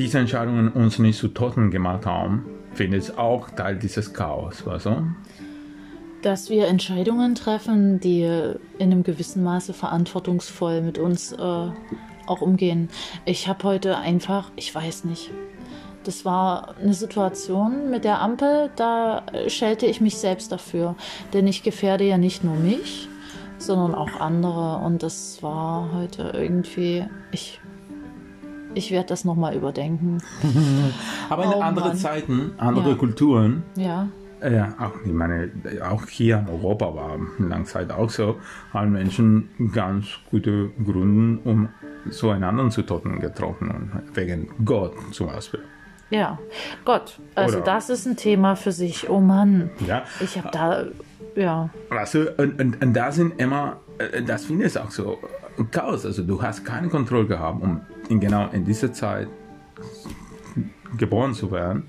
diese 0.00 0.18
Entscheidungen 0.18 0.68
uns 0.68 0.98
nicht 0.98 1.18
zu 1.18 1.28
Toten 1.28 1.70
gemacht 1.70 2.06
haben, 2.06 2.46
finde 2.72 2.96
ich 2.96 3.18
auch 3.18 3.50
Teil 3.50 3.76
dieses 3.76 4.14
Chaos, 4.14 4.64
weißt 4.64 4.86
du? 4.86 5.02
Dass 6.22 6.48
wir 6.48 6.68
Entscheidungen 6.68 7.34
treffen, 7.34 8.00
die 8.00 8.22
in 8.22 8.92
einem 8.92 9.02
gewissen 9.02 9.42
Maße 9.42 9.74
verantwortungsvoll 9.74 10.80
mit 10.80 10.96
uns 10.96 11.32
äh, 11.32 11.36
auch 11.36 12.40
umgehen. 12.40 12.88
Ich 13.26 13.46
habe 13.46 13.62
heute 13.64 13.98
einfach, 13.98 14.50
ich 14.56 14.74
weiß 14.74 15.04
nicht, 15.04 15.30
das 16.04 16.24
war 16.24 16.76
eine 16.80 16.94
Situation 16.94 17.90
mit 17.90 18.04
der 18.04 18.22
Ampel, 18.22 18.70
da 18.76 19.22
schelte 19.48 19.84
ich 19.84 20.00
mich 20.00 20.16
selbst 20.16 20.50
dafür. 20.50 20.96
Denn 21.34 21.46
ich 21.46 21.62
gefährde 21.62 22.04
ja 22.04 22.16
nicht 22.16 22.42
nur 22.42 22.56
mich, 22.56 23.06
sondern 23.58 23.94
auch 23.94 24.18
andere. 24.18 24.78
Und 24.78 25.02
das 25.02 25.42
war 25.42 25.90
heute 25.92 26.32
irgendwie, 26.34 27.04
ich 27.32 27.60
ich 28.74 28.90
werde 28.90 29.08
das 29.08 29.24
nochmal 29.24 29.54
überdenken. 29.54 30.18
Aber 31.28 31.44
in 31.44 31.50
oh, 31.50 31.60
andere 31.60 31.88
Mann. 31.88 31.96
Zeiten, 31.96 32.52
andere 32.58 32.90
ja. 32.90 32.94
Kulturen. 32.96 33.62
Ja. 33.76 34.08
Ja, 34.42 34.74
auch, 34.78 34.92
ich 35.04 35.12
meine, 35.12 35.50
auch 35.86 36.06
hier 36.06 36.38
in 36.38 36.48
Europa 36.48 36.94
war 36.94 37.18
lange 37.38 37.64
Zeit 37.64 37.90
auch 37.92 38.08
so, 38.08 38.36
haben 38.72 38.92
Menschen 38.92 39.50
ganz 39.74 40.06
gute 40.30 40.70
Gründe, 40.82 41.40
um 41.44 41.68
zueinander 42.10 42.70
zu 42.70 42.80
toten 42.82 43.20
getroffen, 43.20 43.92
wegen 44.14 44.48
Gott 44.64 44.94
zum 45.12 45.26
Beispiel. 45.26 45.60
Ja, 46.08 46.38
Gott. 46.86 47.20
Also 47.34 47.58
Oder, 47.58 47.66
das 47.66 47.90
ist 47.90 48.06
ein 48.06 48.16
Thema 48.16 48.56
für 48.56 48.72
sich. 48.72 49.10
Oh 49.10 49.20
Mann. 49.20 49.70
Ja. 49.86 50.04
Ich 50.20 50.38
habe 50.38 50.48
da, 50.50 50.84
ja. 51.36 51.68
Weißt 51.90 52.14
du, 52.14 52.30
und, 52.38 52.58
und, 52.58 52.82
und 52.82 52.94
da 52.94 53.12
sind 53.12 53.38
immer, 53.38 53.76
äh, 53.98 54.22
das 54.22 54.46
finde 54.46 54.64
ich 54.64 54.78
auch 54.78 54.90
so, 54.90 55.18
Chaos. 55.70 56.06
Also 56.06 56.22
du 56.22 56.42
hast 56.42 56.64
keine 56.64 56.88
Kontrolle 56.88 57.26
gehabt, 57.26 57.62
um 57.62 57.82
in 58.10 58.20
genau 58.20 58.48
in 58.52 58.64
dieser 58.64 58.92
Zeit 58.92 59.28
geboren 60.98 61.32
zu 61.32 61.50
werden. 61.50 61.84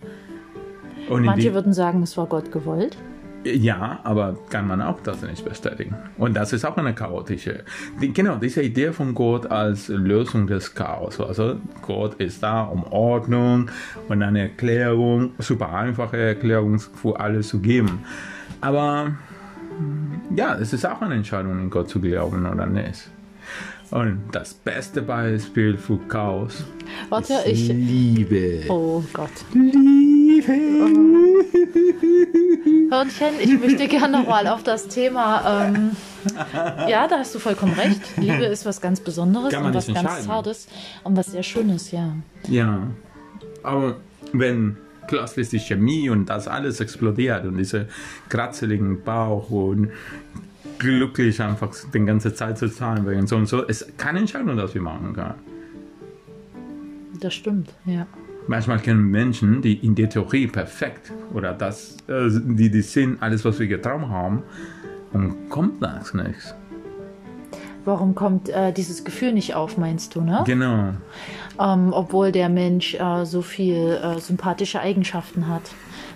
Und 1.10 1.26
Manche 1.26 1.54
würden 1.54 1.74
sagen, 1.74 2.04
es 2.04 2.16
war 2.16 2.28
Gott 2.28 2.52
gewollt. 2.52 2.98
Ja, 3.44 4.00
aber 4.04 4.38
kann 4.52 4.68
man 4.68 4.84
auch 4.84 5.00
das 5.02 5.24
nicht 5.24 5.44
bestätigen. 5.44 5.96
Und 6.20 6.36
das 6.36 6.54
ist 6.54 6.64
auch 6.64 6.78
eine 6.78 6.94
chaotische. 6.94 7.64
Die, 8.00 8.14
genau, 8.14 8.36
diese 8.36 8.62
Idee 8.62 8.92
von 8.92 9.16
Gott 9.16 9.50
als 9.50 9.88
Lösung 9.88 10.46
des 10.46 10.76
Chaos. 10.76 11.20
Also 11.20 11.56
Gott 11.82 12.14
ist 12.16 12.44
da, 12.44 12.62
um 12.62 12.84
Ordnung 12.84 13.72
und 14.08 14.22
eine 14.22 14.42
Erklärung, 14.42 15.32
super 15.40 15.74
einfache 15.74 16.18
Erklärung 16.18 16.78
für 16.78 17.20
alles 17.20 17.48
zu 17.48 17.60
geben. 17.60 18.04
Aber 18.62 19.16
ja, 20.36 20.56
es 20.56 20.72
ist 20.72 20.86
auch 20.86 21.02
eine 21.02 21.16
Entscheidung, 21.16 21.60
in 21.60 21.70
Gott 21.72 21.90
zu 21.90 22.00
glauben 22.00 22.46
oder 22.46 22.68
nicht. 22.68 23.10
Und 23.92 24.22
das 24.32 24.54
beste 24.54 25.02
Beispiel 25.02 25.78
für 25.78 25.98
Chaos 26.08 26.64
Warte, 27.10 27.34
ist 27.34 27.48
ich 27.48 27.68
Liebe. 27.68 28.64
Oh 28.70 29.04
Gott. 29.12 29.30
Liebe. 29.54 30.22
Liebe. 30.42 30.54
Hörnchen, 32.90 33.34
ich 33.42 33.60
möchte 33.60 33.88
gerne 33.88 34.20
nochmal 34.20 34.48
auf 34.48 34.64
das 34.64 34.88
Thema. 34.88 35.72
Ähm, 35.74 35.92
ja, 36.88 37.08
da 37.08 37.20
hast 37.20 37.36
du 37.36 37.40
vollkommen 37.40 37.74
recht. 37.74 38.02
Liebe 38.18 38.46
ist 38.46 38.66
was 38.66 38.82
ganz 38.82 39.00
Besonderes 39.02 39.54
und 39.54 39.74
was 39.74 39.88
ganz. 39.88 40.26
Zartes 40.26 40.68
und 41.04 41.18
was 41.18 41.28
sehr 41.28 41.44
Schönes, 41.44 41.92
ja. 41.92 42.16
Ja, 42.48 42.88
aber 43.64 43.98
wenn 44.34 44.78
plötzlich 45.08 45.50
die 45.50 45.60
Chemie 45.60 46.10
und 46.10 46.28
das 46.28 46.48
alles 46.48 46.80
explodiert 46.80 47.46
und 47.46 47.58
diese 47.58 47.88
kratzeligen 48.30 49.04
Bauch 49.04 49.50
und 49.50 49.92
glücklich 50.82 51.40
einfach 51.42 51.70
die 51.94 52.06
ganze 52.06 52.34
Zeit 52.34 52.58
zu 52.58 52.68
sein 52.68 53.06
wegen 53.06 53.28
so 53.28 53.36
und 53.36 53.46
so, 53.46 53.62
ist 53.62 53.98
keine 54.00 54.20
Entscheidung, 54.20 54.58
dass 54.58 54.74
wir 54.74 54.82
machen 54.82 55.14
können. 55.14 55.36
Das 57.20 57.36
stimmt, 57.36 57.72
ja. 57.86 58.08
Manchmal 58.48 58.80
kennen 58.80 59.12
Menschen, 59.12 59.62
die 59.62 59.76
in 59.76 59.94
der 59.94 60.10
Theorie 60.10 60.48
perfekt 60.48 61.14
oder 61.34 61.54
das, 61.54 61.98
äh, 62.08 62.30
die, 62.32 62.72
die 62.72 62.82
sind 62.82 63.22
alles, 63.22 63.46
was 63.46 63.60
wir 63.60 63.68
geträumt 63.68 64.10
haben, 64.10 64.42
und 65.14 65.50
kommt 65.50 65.84
das 65.84 66.14
nichts. 66.16 66.56
Warum 67.86 68.16
kommt 68.16 68.50
äh, 68.50 68.74
dieses 68.74 69.04
Gefühl 69.04 69.34
nicht 69.34 69.54
auf, 69.54 69.78
meinst 69.78 70.16
du, 70.16 70.22
ne? 70.22 70.44
Genau. 70.46 70.94
Ähm, 71.60 71.94
obwohl 71.94 72.32
der 72.32 72.50
Mensch 72.50 72.96
äh, 72.96 73.26
so 73.26 73.42
viel 73.42 74.00
äh, 74.02 74.20
sympathische 74.20 74.80
Eigenschaften 74.80 75.48
hat, 75.48 75.64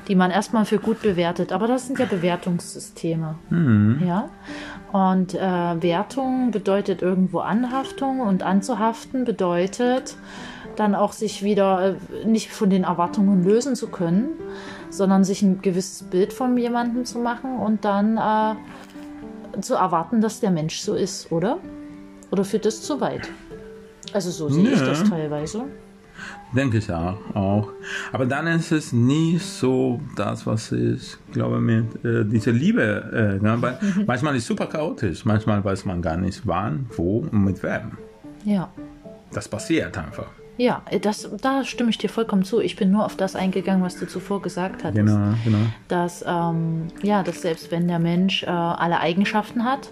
die 0.08 0.16
man 0.16 0.32
erstmal 0.32 0.66
für 0.66 0.78
gut 0.80 1.02
bewertet. 1.02 1.52
Aber 1.52 1.68
das 1.68 1.88
sind 1.88 2.00
ja 2.00 2.06
Bewertungssysteme. 2.06 3.36
Ja? 4.06 4.30
Und 4.92 5.34
äh, 5.34 5.40
Wertung 5.40 6.52
bedeutet 6.52 7.02
irgendwo 7.02 7.40
Anhaftung 7.40 8.20
und 8.22 8.44
anzuhaften 8.44 9.26
bedeutet 9.26 10.16
dann 10.76 10.94
auch 10.96 11.14
sich 11.14 11.42
wieder 11.44 11.96
äh, 11.96 12.26
nicht 12.26 12.52
von 12.52 12.70
den 12.70 12.84
Erwartungen 12.84 13.44
lösen 13.44 13.76
zu 13.76 13.88
können, 13.88 14.28
sondern 14.90 15.24
sich 15.24 15.42
ein 15.42 15.62
gewisses 15.62 16.04
Bild 16.04 16.34
von 16.34 16.58
jemandem 16.58 17.06
zu 17.06 17.20
machen 17.20 17.58
und 17.58 17.86
dann 17.86 18.18
äh, 18.18 19.62
zu 19.62 19.76
erwarten, 19.76 20.22
dass 20.22 20.40
der 20.40 20.52
Mensch 20.52 20.80
so 20.80 20.96
ist, 20.96 21.32
oder? 21.32 21.60
Oder 22.32 22.44
führt 22.44 22.66
das 22.66 22.82
zu 22.82 23.00
weit? 23.00 23.30
Also 24.14 24.32
so 24.32 24.50
sehe 24.50 24.70
ich 24.70 24.80
Ja. 24.80 24.86
das 24.88 25.04
teilweise. 25.04 25.66
Denke 26.56 26.78
ich 26.78 26.92
auch, 26.92 27.18
auch. 27.36 27.70
Aber 28.14 28.26
dann 28.26 28.48
ist 28.48 28.72
es 28.72 28.94
nie 28.94 29.38
so 29.38 30.00
das, 30.16 30.48
was 30.48 30.72
ich 30.72 31.18
glaube 31.34 31.60
mit 31.60 32.04
äh, 32.06 32.24
dieser 32.24 32.54
Liebe. 32.54 33.40
Äh, 33.42 33.44
ne? 33.44 33.58
Weil 33.62 33.78
manchmal 34.06 34.36
ist 34.36 34.44
es 34.44 34.48
super 34.48 34.68
chaotisch. 34.68 35.26
Manchmal 35.26 35.64
weiß 35.64 35.86
man 35.86 36.02
gar 36.02 36.16
nicht 36.16 36.48
wann, 36.48 36.86
wo 36.96 37.20
und 37.20 37.44
mit 37.44 37.62
wem. 37.62 37.98
Ja. 38.46 38.72
Das 39.34 39.50
passiert 39.50 39.98
einfach. 39.98 40.28
Ja, 40.58 40.82
das, 41.02 41.30
da 41.42 41.66
stimme 41.66 41.90
ich 41.90 41.98
dir 41.98 42.10
vollkommen 42.10 42.44
zu. 42.44 42.62
Ich 42.62 42.78
bin 42.78 42.90
nur 42.92 43.06
auf 43.06 43.18
das 43.18 43.36
eingegangen, 43.36 43.84
was 43.84 43.98
du 44.00 44.08
zuvor 44.08 44.42
gesagt 44.42 44.84
hattest. 44.86 44.96
Genau, 45.06 45.34
genau. 45.44 45.58
Dass, 45.90 46.24
ähm, 46.26 46.88
ja, 47.04 47.24
dass 47.24 47.42
selbst 47.42 47.72
wenn 47.72 47.88
der 47.90 48.00
Mensch 48.00 48.44
äh, 48.44 48.48
alle 48.48 49.02
Eigenschaften 49.02 49.66
hat, 49.66 49.90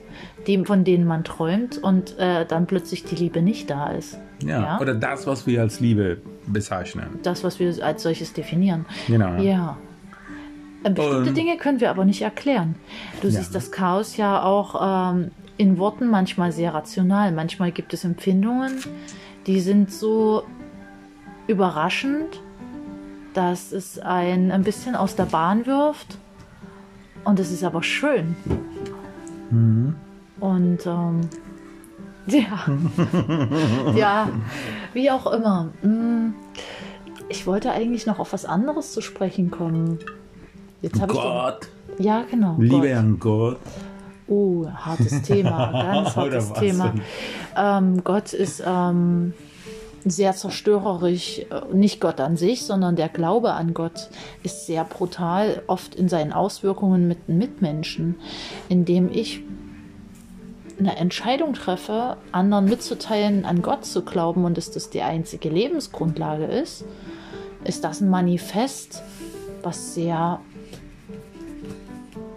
die, 0.48 0.64
von 0.64 0.84
denen 0.86 1.06
man 1.06 1.24
träumt 1.26 1.78
und 1.78 2.18
äh, 2.18 2.46
dann 2.46 2.66
plötzlich 2.66 3.04
die 3.04 3.16
Liebe 3.16 3.42
nicht 3.42 3.70
da 3.70 3.88
ist. 3.88 4.18
Ja. 4.42 4.62
Ja. 4.62 4.80
Oder 4.80 4.96
das, 4.96 5.28
was 5.28 5.46
wir 5.48 5.62
als 5.62 5.80
Liebe 5.82 6.18
bezeichnen. 6.48 7.08
Das, 7.24 7.44
was 7.44 7.60
wir 7.60 7.84
als 7.84 8.04
solches 8.04 8.32
definieren. 8.34 8.86
Genau. 9.08 9.36
Ja. 9.42 9.78
Äh, 10.84 10.90
Bestimmte 10.92 11.30
Und- 11.30 11.38
Dinge 11.38 11.58
können 11.58 11.80
wir 11.82 11.90
aber 11.90 12.06
nicht 12.06 12.22
erklären. 12.22 12.76
Du 13.22 13.28
Ja. 13.28 13.34
siehst 13.40 13.54
das 13.56 13.72
Chaos 13.72 14.16
ja 14.18 14.42
auch 14.44 15.12
ähm, 15.14 15.32
in 15.58 15.78
Worten 15.78 16.08
manchmal 16.10 16.52
sehr 16.52 16.74
rational. 16.74 17.32
Manchmal 17.32 17.72
gibt 17.72 17.94
es 17.94 18.04
Empfindungen, 18.04 18.80
die 19.48 19.60
sind 19.60 19.92
so 19.92 20.44
überraschend, 21.48 22.42
dass 23.34 23.72
es 23.72 24.00
einen 24.00 24.52
ein 24.52 24.64
bisschen 24.64 24.96
aus 24.96 25.16
der 25.16 25.26
Bahn 25.26 25.66
wirft. 25.66 26.18
Und 27.24 27.40
es 27.40 27.52
ist 27.52 27.64
aber 27.64 27.84
schön. 27.84 28.36
Und 30.40 30.86
ähm, 30.86 31.22
ja, 32.28 32.66
ja, 33.96 34.30
wie 34.94 35.12
auch 35.12 35.28
immer. 35.32 35.70
Mm, 35.84 36.34
Ich 37.30 37.46
wollte 37.46 37.72
eigentlich 37.72 38.06
noch 38.06 38.20
auf 38.20 38.34
was 38.34 38.46
anderes 38.46 38.94
zu 38.94 39.02
sprechen 39.02 39.52
kommen. 39.52 40.00
Jetzt 40.82 41.02
habe 41.02 41.14
ich 41.14 41.20
Gott. 41.20 41.70
ja 42.00 42.24
genau. 42.30 42.56
Liebe 42.60 42.88
Gott. 42.90 42.98
an 42.98 43.20
Gott. 43.20 43.60
Oh, 44.28 44.68
hartes 44.68 45.22
Thema, 45.22 45.72
ganz 45.72 46.16
hartes 46.16 46.54
Thema. 46.54 46.94
Ähm, 47.58 48.04
Gott 48.04 48.34
ist 48.34 48.64
ähm, 48.66 49.34
sehr 50.06 50.34
zerstörerisch. 50.34 51.40
Äh, 51.40 51.74
Nicht 51.74 52.00
Gott 52.00 52.20
an 52.20 52.38
sich, 52.38 52.64
sondern 52.64 52.96
der 52.96 53.10
Glaube 53.10 53.54
an 53.54 53.74
Gott 53.74 54.10
ist 54.44 54.66
sehr 54.66 54.84
brutal, 54.84 55.64
oft 55.68 55.96
in 55.96 56.10
seinen 56.10 56.34
Auswirkungen 56.34 57.08
mit 57.08 57.28
den 57.28 57.38
Mitmenschen, 57.38 58.16
indem 58.70 59.10
ich 59.12 59.42
eine 60.80 60.96
Entscheidung 60.98 61.54
treffe, 61.54 62.18
anderen 62.32 62.66
mitzuteilen, 62.66 63.46
an 63.46 63.62
Gott 63.62 63.86
zu 63.86 64.04
glauben 64.04 64.44
und 64.46 64.58
dass 64.58 64.72
das 64.72 64.90
die 64.90 65.02
einzige 65.02 65.50
Lebensgrundlage 65.50 66.46
ist, 66.46 66.84
ist 67.64 67.84
das 67.84 68.02
ein 68.02 68.10
Manifest, 68.10 69.04
was 69.62 69.94
sehr 69.94 70.40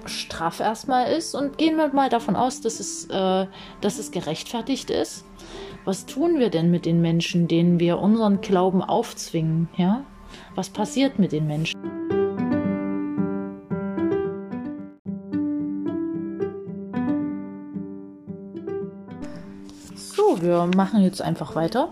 straff 0.09 0.61
erstmal 0.61 1.13
ist 1.13 1.35
und 1.35 1.59
gehen 1.59 1.77
wir 1.77 1.89
mal 1.89 2.09
davon 2.09 2.37
aus, 2.37 2.61
dass 2.61 2.81
es, 2.81 3.07
äh, 3.07 3.47
dass 3.81 3.99
es 3.99 4.11
gerechtfertigt 4.11 4.91
ist. 4.91 5.25
Was 5.85 6.07
tun 6.07 6.39
wir 6.39 6.51
denn 6.51 6.71
mit 6.71 6.85
den 6.85 7.01
Menschen, 7.01 7.49
denen 7.49 7.79
wir 7.79 7.99
unseren 7.99 8.41
Glauben 8.41 8.83
aufzwingen? 8.83 9.69
Ja? 9.77 10.05
Was 10.55 10.69
passiert 10.69 11.19
mit 11.19 11.33
den 11.33 11.47
Menschen? 11.47 11.79
So, 19.95 20.43
wir 20.43 20.69
machen 20.75 21.03
jetzt 21.03 21.23
einfach 21.23 21.55
weiter. 21.55 21.91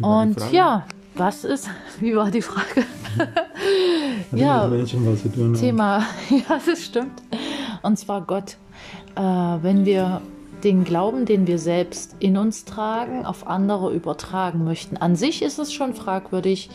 Und 0.00 0.38
ja, 0.50 0.86
was 1.14 1.44
ist, 1.44 1.68
wie 2.00 2.16
war 2.16 2.30
die 2.30 2.42
Frage? 2.42 2.86
Ja, 4.40 4.66
Menschen 4.66 5.06
was 5.06 5.22
zu 5.22 5.28
tun 5.28 5.44
haben. 5.44 5.54
Thema, 5.54 5.98
ja, 6.30 6.60
das 6.64 6.84
stimmt. 6.84 7.22
Und 7.82 7.98
zwar 7.98 8.22
Gott. 8.22 8.56
Äh, 9.16 9.20
wenn 9.20 9.84
wir 9.84 10.22
den 10.64 10.84
Glauben, 10.84 11.24
den 11.24 11.46
wir 11.46 11.58
selbst 11.58 12.16
in 12.18 12.36
uns 12.36 12.64
tragen, 12.64 13.26
auf 13.26 13.46
andere 13.46 13.92
übertragen 13.92 14.64
möchten. 14.64 14.96
An 14.96 15.16
sich 15.16 15.42
ist 15.42 15.58
es 15.58 15.72
schon 15.72 15.94
fragwürdig, 15.94 16.70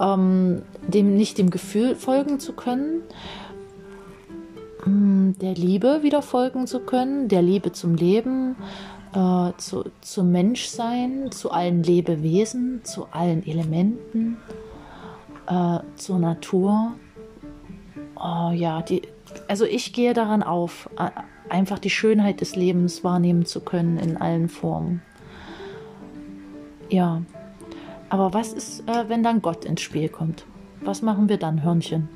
ähm, 0.00 0.62
dem 0.86 1.16
nicht 1.16 1.38
dem 1.38 1.50
Gefühl 1.50 1.94
folgen 1.94 2.40
zu 2.40 2.52
können, 2.52 3.02
ähm, 4.86 5.34
der 5.40 5.54
Liebe 5.54 6.02
wieder 6.02 6.22
folgen 6.22 6.66
zu 6.66 6.80
können, 6.80 7.28
der 7.28 7.42
Liebe 7.42 7.72
zum 7.72 7.94
Leben, 7.94 8.56
äh, 9.14 9.52
zu, 9.58 9.84
zum 10.00 10.32
Menschsein, 10.32 11.30
zu 11.30 11.50
allen 11.50 11.82
Lebewesen, 11.82 12.80
zu 12.82 13.06
allen 13.12 13.46
Elementen, 13.46 14.36
äh, 15.46 15.78
zur 15.96 16.18
Natur. 16.18 16.92
Oh 18.16 18.50
ja, 18.52 18.82
die, 18.82 19.02
also 19.48 19.64
ich 19.64 19.92
gehe 19.92 20.14
daran 20.14 20.42
auf, 20.42 20.88
a- 20.96 21.10
einfach 21.48 21.78
die 21.78 21.90
Schönheit 21.90 22.40
des 22.40 22.56
Lebens 22.56 23.04
wahrnehmen 23.04 23.44
zu 23.44 23.60
können 23.60 23.98
in 23.98 24.16
allen 24.16 24.48
Formen. 24.48 25.02
Ja, 26.88 27.22
aber 28.08 28.32
was 28.34 28.52
ist, 28.52 28.88
äh, 28.88 29.08
wenn 29.08 29.22
dann 29.22 29.42
Gott 29.42 29.64
ins 29.64 29.80
Spiel 29.80 30.08
kommt? 30.08 30.46
Was 30.80 31.02
machen 31.02 31.28
wir 31.28 31.38
dann, 31.38 31.62
Hörnchen? 31.62 32.08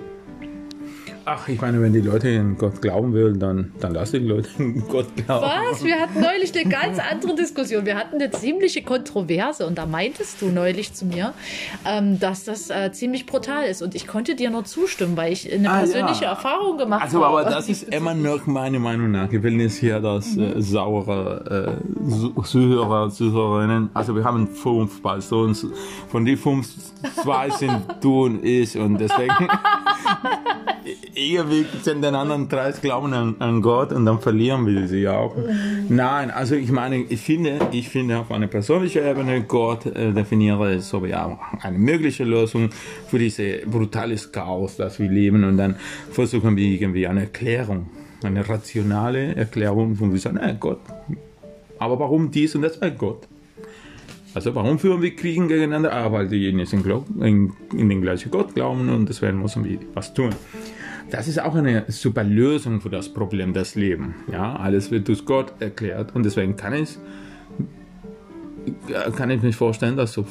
Ach, 1.31 1.47
ich 1.47 1.61
meine, 1.61 1.81
wenn 1.83 1.93
die 1.93 2.01
Leute 2.01 2.29
in 2.31 2.57
Gott 2.57 2.81
glauben 2.81 3.13
wollen, 3.13 3.39
dann, 3.39 3.73
dann 3.81 3.93
lass 3.93 4.13
die 4.13 4.19
Leute 4.19 4.49
in 4.59 4.81
Gott 4.89 5.07
glauben. 5.17 5.47
Was? 5.71 5.85
Wir 5.85 5.97
hatten 6.01 6.21
neulich 6.21 6.59
eine 6.59 6.71
ganz 6.71 6.99
andere 6.99 7.35
Diskussion. 7.35 7.85
Wir 7.85 7.97
hatten 7.97 8.15
eine 8.17 8.31
ziemliche 8.31 8.83
Kontroverse 8.83 9.67
und 9.67 9.77
da 9.77 9.85
meintest 9.85 10.41
du 10.41 10.47
neulich 10.47 10.95
zu 10.95 11.05
mir, 11.05 11.35
ähm, 11.85 12.19
dass 12.19 12.45
das 12.45 12.71
äh, 12.71 12.93
ziemlich 12.93 13.27
brutal 13.27 13.65
ist. 13.67 13.83
Und 13.83 13.95
ich 13.95 14.07
konnte 14.07 14.35
dir 14.37 14.49
nur 14.51 14.65
zustimmen, 14.65 15.17
weil 15.19 15.33
ich 15.33 15.53
eine 15.53 15.71
Ah, 15.71 15.79
persönliche 15.81 16.25
ja. 16.25 16.31
Erfahrung 16.31 16.79
gemacht 16.79 17.03
Also, 17.03 17.23
habe. 17.25 17.41
aber 17.41 17.51
das 17.51 17.69
ist 17.69 17.83
immer 17.93 18.15
noch 18.15 18.47
meine 18.47 18.79
Meinung 18.79 19.11
nach. 19.11 19.31
Ich 19.31 19.43
will 19.43 19.53
nicht 19.53 19.77
hier 19.77 20.01
das 20.01 20.35
Mhm. 20.35 20.43
äh, 20.43 20.63
saure 20.63 21.79
äh, 22.07 22.11
Zu- 22.11 22.43
Zuhörer, 22.43 23.11
Zuhörerinnen. 23.11 23.91
Also 23.93 24.15
wir 24.17 24.25
haben 24.25 24.47
fünf 24.49 25.03
bei 25.03 25.17
uns. 25.31 25.67
Von 26.09 26.25
den 26.25 26.37
fünf, 26.39 26.69
zwei 27.23 27.51
sind 27.51 27.83
du 28.01 28.25
und 28.25 28.45
ich 28.45 28.79
und 28.79 28.99
deswegen 28.99 29.49
irgendwie 31.15 31.67
sind 31.83 32.03
den 32.03 32.15
anderen 32.15 32.49
drei 32.49 32.73
glauben 32.73 33.13
an, 33.13 33.37
an 33.39 33.63
Gott 33.63 33.93
und 33.93 34.07
dann 34.07 34.21
verlieren 34.21 34.67
wir 34.67 34.87
sie 34.89 35.09
auch. 35.09 35.35
Nein, 35.89 36.31
also 36.31 36.55
ich 36.55 36.71
meine, 36.71 37.05
ich 37.09 37.21
finde, 37.21 37.59
ich 37.73 37.89
finde 37.89 38.19
auf 38.19 38.31
einer 38.31 38.47
persönlichen 38.47 39.07
Ebene 39.07 39.43
Gott 39.43 39.87
äh, 39.87 40.13
definiere 40.13 40.81
so 40.81 41.03
wie 41.05 41.15
auch 41.15 41.39
eine 41.61 41.79
mögliche 41.79 42.25
Lösung 42.25 42.71
für 43.09 43.19
diese 43.19 43.61
brutales 43.67 44.31
Chaos, 44.33 44.77
das 44.77 44.99
wir 44.99 45.11
leben 45.11 45.45
und 45.45 45.57
dann 45.57 45.77
versuchen 46.11 46.57
wir 46.57 46.65
irgendwie 46.65 47.07
eine 47.07 47.23
Erklärung, 47.23 47.89
eine 48.23 48.49
rationale 48.49 49.35
Erklärung 49.35 49.97
von 49.97 50.13
wir 50.13 50.21
sagen, 50.21 50.41
Gott. 50.61 50.81
Aber 51.79 51.99
warum 51.99 52.31
dies 52.31 52.55
und 52.55 52.63
das? 52.63 52.77
Äh, 52.79 52.93
Gott. 52.97 53.29
Also 54.35 54.55
warum 54.55 54.79
führen 54.79 55.01
wir 55.03 55.17
Kriegen 55.17 55.49
gegeneinander? 55.49 55.93
Ah, 55.93 56.13
weil 56.13 56.29
die 56.29 56.53
nicht 56.53 56.73
in, 56.73 56.85
in, 57.21 57.53
in 57.75 57.89
den 57.89 58.03
gleichen 58.03 58.31
Gott 58.31 58.55
glauben 58.55 58.89
und 58.89 59.09
deswegen 59.09 59.41
müssen 59.41 59.65
wir 59.65 59.79
was 59.95 60.13
tun. 60.13 60.31
Das 61.11 61.27
ist 61.27 61.41
auch 61.41 61.55
eine 61.55 61.85
super 61.89 62.23
Lösung 62.23 62.81
für 62.81 62.91
das 62.91 63.09
Problem 63.09 63.55
des 63.55 63.75
Lebens. 63.75 64.15
Ja, 64.31 64.57
alles 64.57 64.91
wird 64.91 65.09
durch 65.09 65.25
Gott 65.25 65.53
erklärt 65.59 66.15
und 66.15 66.25
deswegen 66.25 66.57
kann 66.57 66.75
ich, 66.75 66.99
kann 69.17 69.31
ich 69.31 69.43
mich 69.43 69.57
vorstellen, 69.57 69.97
dass 69.97 70.13
so 70.13 70.27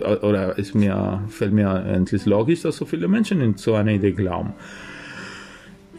oder 0.00 0.56
ist 0.56 0.74
mir, 0.74 1.22
fällt 1.28 1.52
mir 1.52 1.84
endlich 1.86 2.26
logisch, 2.26 2.62
dass 2.62 2.76
so 2.76 2.84
viele 2.84 3.08
Menschen 3.08 3.40
in 3.40 3.56
so 3.56 3.74
eine 3.74 3.94
Idee 3.94 4.12
glauben. 4.12 4.52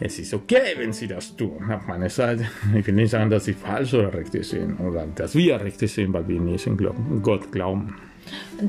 Es 0.00 0.18
ist 0.18 0.32
okay, 0.32 0.74
wenn 0.76 0.92
sie 0.92 1.06
das 1.06 1.36
tun, 1.36 1.70
auf 1.70 1.86
meiner 1.86 2.08
Seite. 2.08 2.46
Ich 2.74 2.86
will 2.86 2.94
nicht 2.94 3.10
sagen, 3.10 3.30
dass 3.30 3.44
sie 3.46 3.54
falsch 3.54 3.94
oder 3.94 4.12
richtig 4.12 4.46
sind 4.46 4.78
oder 4.78 5.06
dass 5.14 5.34
wir 5.34 5.60
richtig 5.60 5.92
sind, 5.92 6.12
weil 6.12 6.26
wir 6.28 6.40
nicht 6.40 6.66
in 6.66 7.22
Gott 7.22 7.52
glauben. 7.52 7.94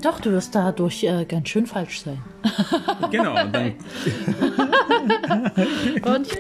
Doch, 0.02 0.20
du 0.20 0.32
wirst 0.32 0.54
dadurch 0.56 1.04
äh, 1.04 1.26
ganz 1.26 1.50
schön 1.50 1.66
falsch 1.66 2.02
sein. 2.02 2.22
Genau. 3.12 3.36
Dann 3.36 3.52
Gottchen, 6.02 6.40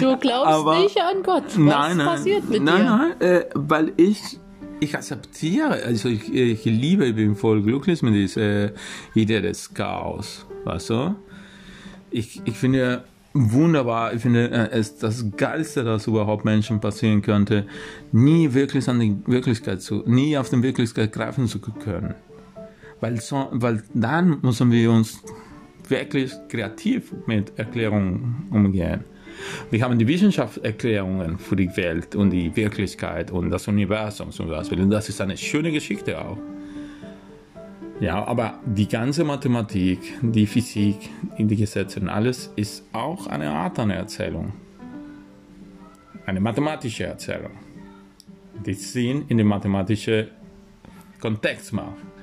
du 0.00 0.16
glaubst 0.18 0.52
Aber 0.52 0.78
nicht 0.80 0.96
an 1.00 1.22
Gott. 1.24 1.44
Was 1.46 1.56
nein, 1.56 1.96
nein, 1.96 2.06
passiert 2.06 2.48
mit 2.48 2.62
nein, 2.62 2.82
dir? 2.82 3.16
nein, 3.18 3.20
äh, 3.20 3.44
weil 3.54 3.92
ich 3.96 4.38
ich 4.78 4.94
akzeptiere, 4.94 5.82
also 5.84 6.08
ich, 6.08 6.32
ich 6.32 6.64
liebe, 6.64 7.06
ich 7.06 7.16
bin 7.16 7.34
voll 7.34 7.62
glücklich 7.62 8.02
mit 8.02 8.14
dieser 8.14 8.70
Idee 9.14 9.40
des 9.40 9.72
Chaos, 9.72 10.46
weißt 10.64 10.90
du? 10.90 11.14
Ich, 12.10 12.42
ich 12.44 12.56
finde 12.56 13.04
wunderbar, 13.32 14.14
ich 14.14 14.22
finde 14.22 14.50
äh, 14.50 14.70
es 14.70 14.98
das 14.98 15.24
Geilste, 15.36 15.84
das 15.84 16.06
überhaupt 16.06 16.44
Menschen 16.44 16.80
passieren 16.80 17.22
könnte, 17.22 17.66
nie 18.12 18.52
wirklich 18.52 18.88
an 18.88 19.00
die 19.00 19.16
Wirklichkeit 19.26 19.82
zu, 19.82 20.02
nie 20.06 20.36
auf 20.38 20.50
die 20.50 20.62
Wirklichkeit 20.62 21.12
greifen 21.12 21.46
zu 21.46 21.60
können. 21.60 22.14
Weil, 23.00 23.20
so, 23.20 23.48
weil 23.52 23.82
dann 23.94 24.40
müssen 24.42 24.70
wir 24.70 24.90
uns 24.90 25.22
wirklich 25.88 26.32
kreativ 26.48 27.12
mit 27.26 27.58
Erklärungen 27.58 28.48
umgehen. 28.50 29.04
Wir 29.70 29.82
haben 29.82 29.98
die 29.98 30.08
Wissenschaftserklärungen 30.08 31.38
für 31.38 31.56
die 31.56 31.76
Welt 31.76 32.14
und 32.14 32.30
die 32.30 32.54
Wirklichkeit 32.56 33.30
und 33.30 33.50
das 33.50 33.68
Universum 33.68 34.30
zum 34.30 34.48
Beispiel. 34.48 34.80
Und 34.80 34.90
das 34.90 35.08
ist 35.08 35.20
eine 35.20 35.36
schöne 35.36 35.70
Geschichte 35.70 36.18
auch. 36.18 36.38
Ja, 38.00 38.24
aber 38.26 38.58
die 38.64 38.88
ganze 38.88 39.24
Mathematik, 39.24 39.98
die 40.22 40.46
Physik, 40.46 41.10
die 41.38 41.56
Gesetze 41.56 42.00
und 42.00 42.08
alles 42.08 42.52
ist 42.56 42.84
auch 42.92 43.26
eine 43.26 43.50
Art 43.50 43.78
einer 43.78 43.94
Erzählung. 43.94 44.52
Eine 46.24 46.40
mathematische 46.40 47.04
Erzählung. 47.04 47.52
Die 48.64 48.74
Sinn 48.74 49.24
in 49.28 49.38
den 49.38 49.46
mathematischen 49.46 50.28
Kontext 51.20 51.72
macht 51.72 52.15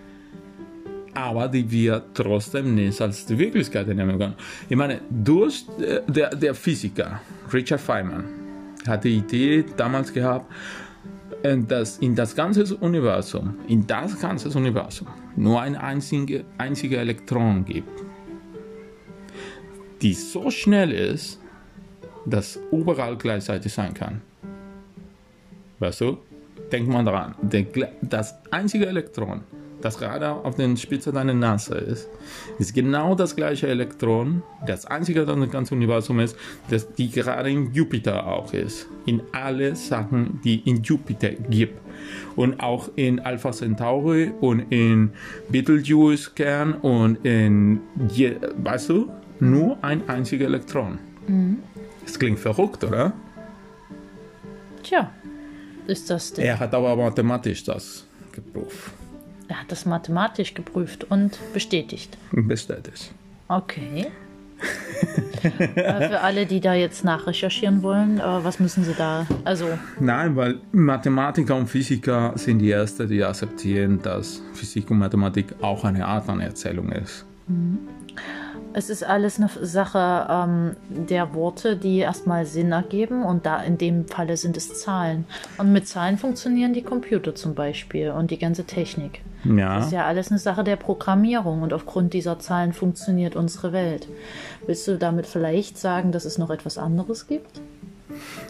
aber 1.13 1.47
die 1.47 1.69
wir 1.69 2.03
trotzdem 2.13 2.75
nicht 2.75 2.99
als 3.01 3.25
die 3.25 3.37
Wirklichkeit 3.37 3.87
nehmen 3.87 4.17
können. 4.17 4.35
Ich 4.69 4.75
meine, 4.75 5.01
durch 5.09 5.65
äh, 5.79 6.01
der, 6.07 6.35
der 6.35 6.55
Physiker 6.55 7.21
Richard 7.51 7.81
Feynman 7.81 8.25
hat 8.87 9.03
die 9.03 9.17
Idee 9.17 9.65
damals 9.77 10.11
gehabt, 10.11 10.51
äh, 11.43 11.57
dass 11.57 11.97
in 11.97 12.15
das 12.15 12.35
ganze 12.35 12.75
Universum, 12.77 13.55
in 13.67 13.85
das 13.85 14.19
ganze 14.19 14.49
Universum 14.57 15.07
nur 15.35 15.61
ein 15.61 15.75
einziger 15.75 16.41
einzige 16.57 16.97
Elektron 16.97 17.65
gibt, 17.65 18.03
die 20.01 20.13
so 20.13 20.49
schnell 20.49 20.91
ist, 20.91 21.39
dass 22.25 22.59
überall 22.71 23.17
gleichzeitig 23.17 23.73
sein 23.73 23.93
kann. 23.93 24.21
Weißt 25.79 26.01
du? 26.01 26.17
Denk 26.71 26.87
mal 26.87 27.03
daran, 27.03 27.35
das 28.01 28.35
einzige 28.51 28.87
Elektron, 28.87 29.41
das 29.83 29.97
gerade 29.97 30.31
auf 30.31 30.55
der 30.55 30.75
Spitze 30.77 31.11
deiner 31.11 31.33
Nase 31.33 31.75
ist, 31.75 32.09
ist 32.57 32.73
genau 32.73 33.15
das 33.15 33.35
gleiche 33.35 33.67
Elektron, 33.67 34.41
das 34.65 34.85
einzige, 34.85 35.25
das 35.25 35.35
im 35.35 35.49
ganzen 35.49 35.75
Universum 35.75 36.19
ist, 36.19 36.37
das 36.69 36.93
die 36.93 37.09
gerade 37.11 37.49
in 37.49 37.73
Jupiter 37.73 38.25
auch 38.27 38.53
ist. 38.53 38.87
In 39.05 39.21
alle 39.31 39.75
Sachen, 39.75 40.39
die 40.43 40.59
in 40.59 40.81
Jupiter 40.81 41.29
gibt. 41.31 41.79
Und 42.35 42.59
auch 42.59 42.89
in 42.95 43.19
Alpha 43.19 43.51
Centauri 43.51 44.31
und 44.41 44.71
in 44.71 45.11
Betelgeuse 45.49 46.31
Kern 46.35 46.73
und 46.73 47.25
in, 47.25 47.81
weißt 48.57 48.89
du, 48.89 49.11
nur 49.39 49.77
ein 49.83 50.07
einziger 50.09 50.45
Elektron. 50.45 50.99
Das 52.03 52.17
klingt 52.17 52.39
verrückt, 52.39 52.83
oder? 52.83 53.13
Tja, 54.81 55.11
ist 55.87 56.09
das 56.09 56.33
denn? 56.33 56.45
Er 56.45 56.59
hat 56.59 56.73
aber 56.73 56.95
mathematisch 56.95 57.63
das 57.63 58.05
geprüft. 58.31 58.91
Er 59.47 59.61
hat 59.61 59.71
das 59.71 59.85
mathematisch 59.85 60.53
geprüft 60.53 61.05
und 61.09 61.37
bestätigt. 61.53 62.17
Bestätigt. 62.31 63.11
Okay. 63.47 64.07
Für 65.41 66.21
alle, 66.21 66.45
die 66.45 66.61
da 66.61 66.73
jetzt 66.73 67.03
nachrecherchieren 67.03 67.83
wollen, 67.83 68.19
äh, 68.19 68.23
was 68.23 68.59
müssen 68.59 68.83
sie 68.83 68.93
da? 68.93 69.25
Also, 69.43 69.67
Nein, 69.99 70.35
weil 70.35 70.59
Mathematiker 70.71 71.55
und 71.55 71.67
Physiker 71.67 72.33
sind 72.35 72.59
die 72.59 72.71
Ersten, 72.71 73.07
die 73.07 73.23
akzeptieren, 73.23 73.99
dass 74.01 74.41
Physik 74.53 74.89
und 74.89 74.99
Mathematik 74.99 75.55
auch 75.61 75.83
eine 75.83 76.05
Art 76.05 76.25
von 76.25 76.39
Erzählung 76.39 76.91
ist. 76.91 77.25
es 78.73 78.89
ist 78.89 79.03
alles 79.03 79.37
eine 79.37 79.49
Sache 79.61 80.27
ähm, 80.29 80.75
der 80.89 81.33
Worte, 81.33 81.75
die 81.75 81.99
erstmal 81.99 82.45
Sinn 82.45 82.71
ergeben 82.71 83.23
und 83.23 83.45
da 83.45 83.61
in 83.61 83.77
dem 83.77 84.07
Falle 84.07 84.37
sind 84.37 84.55
es 84.57 84.79
Zahlen. 84.79 85.25
Und 85.57 85.73
mit 85.73 85.87
Zahlen 85.87 86.17
funktionieren 86.17 86.73
die 86.73 86.83
Computer 86.83 87.35
zum 87.35 87.53
Beispiel 87.53 88.11
und 88.11 88.31
die 88.31 88.39
ganze 88.39 88.63
Technik. 88.63 89.21
Ja. 89.43 89.77
Das 89.77 89.87
ist 89.87 89.93
ja 89.93 90.05
alles 90.05 90.29
eine 90.29 90.39
Sache 90.39 90.63
der 90.63 90.75
Programmierung 90.75 91.61
und 91.61 91.73
aufgrund 91.73 92.13
dieser 92.13 92.39
Zahlen 92.39 92.73
funktioniert 92.73 93.35
unsere 93.35 93.73
Welt. 93.73 94.07
Willst 94.65 94.87
du 94.87 94.97
damit 94.97 95.27
vielleicht 95.27 95.77
sagen, 95.77 96.11
dass 96.11 96.25
es 96.25 96.37
noch 96.37 96.49
etwas 96.49 96.77
anderes 96.77 97.27
gibt? 97.27 97.61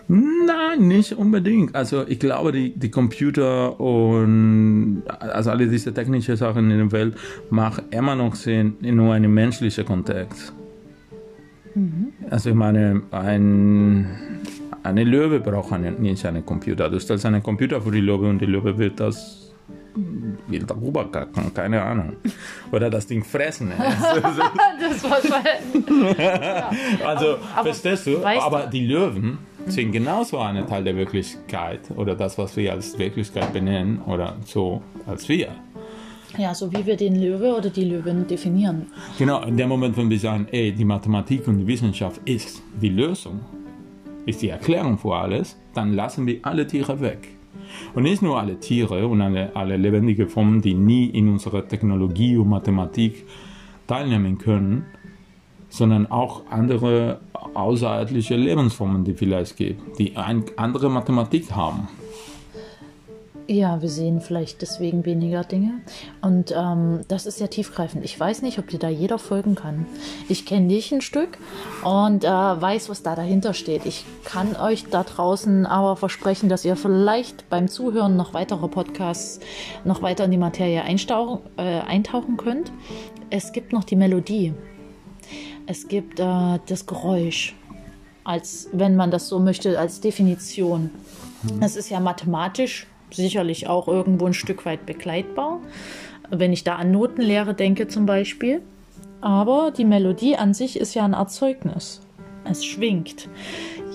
Nein, 0.08 0.88
nicht 0.88 1.14
unbedingt. 1.14 1.76
Also 1.76 2.06
ich 2.08 2.20
glaube, 2.20 2.52
die, 2.52 2.78
die 2.78 2.92
Computer 2.92 3.80
und 3.80 5.04
also 5.08 5.52
alle 5.52 5.68
diese 5.68 5.94
technischen 5.94 6.36
Sachen 6.36 6.70
in 6.70 6.78
der 6.78 6.92
Welt 6.92 7.16
machen 7.50 7.86
immer 7.92 8.16
noch 8.16 8.36
Sinn 8.36 8.76
in 8.82 8.98
nur 8.98 9.14
einem 9.14 9.34
menschlichen 9.34 9.86
Kontext. 9.86 10.54
Also 12.30 12.50
ich 12.50 12.56
meine, 12.56 13.02
ein, 13.12 14.08
eine 14.84 15.04
Löwe 15.04 15.40
braucht 15.40 15.74
einen, 15.74 16.02
nicht 16.02 16.26
einen 16.26 16.46
Computer. 16.46 16.90
Du 16.90 17.00
stellst 17.00 17.26
einen 17.26 17.42
Computer 17.42 17.82
für 17.82 17.92
die 17.92 18.02
Löwe 18.02 18.30
und 18.30 18.40
die 18.40 18.46
Löwe 18.46 18.78
wird 18.78 19.00
das 19.00 19.43
will 20.48 20.64
darüber 20.66 21.06
kacken, 21.12 21.54
keine 21.54 21.82
Ahnung. 21.82 22.14
Oder 22.72 22.90
das 22.90 23.06
Ding 23.08 23.24
fressen. 23.24 23.72
Das 24.80 25.04
war 25.04 25.20
Also, 27.08 27.38
Aber 27.56 27.64
verstehst 27.66 28.08
du? 28.08 28.22
weißt 28.22 28.42
du- 28.42 28.46
Aber 28.46 28.68
die 28.68 28.86
Löwen 28.88 29.38
sind 29.68 29.92
genauso 29.92 30.40
ein 30.40 30.66
Teil 30.68 30.84
der 30.84 30.96
Wirklichkeit 30.96 31.82
oder 31.96 32.16
das, 32.16 32.38
was 32.38 32.56
wir 32.58 32.72
als 32.74 32.98
Wirklichkeit 32.98 33.54
benennen 33.54 34.02
oder 34.02 34.36
so 34.46 34.82
als 35.08 35.28
wir. 35.30 35.50
ja, 36.38 36.54
so 36.54 36.72
wie 36.74 36.86
wir 36.86 36.98
den 36.98 37.16
Löwe 37.22 37.56
oder 37.56 37.70
die 37.70 37.86
Löwin 37.86 38.26
definieren. 38.28 38.88
Genau, 39.18 39.42
in 39.44 39.56
dem 39.56 39.70
Moment, 39.70 39.96
wenn 39.98 40.10
wir 40.10 40.20
sagen, 40.20 40.48
ey, 40.52 40.72
die 40.72 40.84
Mathematik 40.86 41.48
und 41.48 41.60
die 41.60 41.68
Wissenschaft 41.68 42.20
ist 42.26 42.62
die 42.82 42.90
Lösung, 42.90 43.40
ist 44.26 44.42
die 44.42 44.50
Erklärung 44.50 44.98
für 44.98 45.16
alles, 45.16 45.56
dann 45.76 45.94
lassen 45.94 46.26
wir 46.26 46.40
alle 46.42 46.66
Tiere 46.66 47.00
weg. 47.00 47.28
Und 47.94 48.04
nicht 48.04 48.22
nur 48.22 48.40
alle 48.40 48.60
Tiere 48.60 49.08
und 49.08 49.22
alle, 49.22 49.56
alle 49.56 49.78
lebendige 49.78 50.28
Formen, 50.28 50.62
die 50.62 50.74
nie 50.74 51.06
in 51.06 51.30
unserer 51.30 51.68
Technologie 51.68 52.38
und 52.38 52.50
Mathematik 52.50 53.26
teilnehmen 53.88 54.38
können, 54.38 54.86
sondern 55.70 56.10
auch 56.12 56.44
andere 56.50 57.20
außerirdische 57.54 58.36
Lebensformen, 58.36 59.04
die 59.04 59.14
vielleicht 59.14 59.58
gibt, 59.58 60.00
die 60.00 60.16
eine 60.16 60.44
andere 60.56 60.90
Mathematik 60.90 61.52
haben. 61.52 61.88
Ja, 63.48 63.82
wir 63.82 63.90
sehen 63.90 64.22
vielleicht 64.22 64.62
deswegen 64.62 65.04
weniger 65.06 65.44
Dinge. 65.44 65.82
Und 66.22 66.54
ähm, 66.56 67.02
das 67.10 67.26
ist 67.26 67.42
ja 67.42 67.48
tiefgreifend. 67.48 68.06
Ich 68.06 68.18
weiß 68.18 68.42
nicht, 68.42 68.58
ob 68.58 68.70
dir 68.70 68.80
da 68.80 68.88
jeder 68.88 69.20
folgen 69.20 69.56
kann. 69.56 69.86
Ich 70.30 70.46
kenne 70.46 70.70
dich 70.70 70.94
ein 70.94 71.02
Stück 71.02 71.38
und 71.84 72.24
äh, 72.24 72.28
weiß, 72.28 72.88
was 72.88 73.04
da 73.04 73.16
dahinter 73.16 73.54
steht. 73.54 73.86
Ich 73.86 74.06
kann 74.24 74.56
euch 74.56 74.86
da 74.90 75.04
draußen 75.04 75.66
aber 75.66 75.98
versprechen, 75.98 76.48
dass 76.48 76.64
ihr 76.64 76.78
vielleicht 76.78 77.50
beim 77.50 77.68
Zuhören 77.68 78.16
noch 78.16 78.34
weiterer 78.34 78.70
Podcasts 78.70 79.42
noch 79.84 80.02
weiter 80.02 80.24
in 80.24 80.32
die 80.32 80.38
Materie 80.38 80.82
äh, 80.82 81.80
eintauchen 81.82 82.38
könnt. 82.38 82.72
Es 83.30 83.52
gibt 83.52 83.74
noch 83.74 83.84
die 83.84 83.98
Melodie. 83.98 84.54
Es 85.66 85.90
gibt 85.90 86.22
äh, 86.22 86.60
das 86.66 86.86
Geräusch, 86.86 87.56
als 88.24 88.70
wenn 88.72 88.96
man 88.96 89.12
das 89.12 89.28
so 89.28 89.40
möchte, 89.40 89.78
als 89.78 90.00
Definition. 90.00 90.92
Es 91.60 91.76
ist 91.76 91.90
ja 91.90 92.00
mathematisch 92.00 92.88
sicherlich 93.16 93.68
auch 93.68 93.88
irgendwo 93.88 94.26
ein 94.26 94.34
Stück 94.34 94.66
weit 94.66 94.86
begleitbar, 94.86 95.60
wenn 96.30 96.54
ich 96.54 96.64
da 96.64 96.76
an 96.76 96.92
Notenlehre 96.92 97.54
denke 97.54 97.88
zum 97.88 98.06
Beispiel. 98.06 98.62
Aber 99.22 99.72
die 99.72 99.86
Melodie 99.86 100.36
an 100.36 100.54
sich 100.54 100.78
ist 100.78 100.94
ja 100.94 101.06
ein 101.06 101.14
Erzeugnis. 101.14 102.02
Es 102.50 102.66
schwingt. 102.66 103.30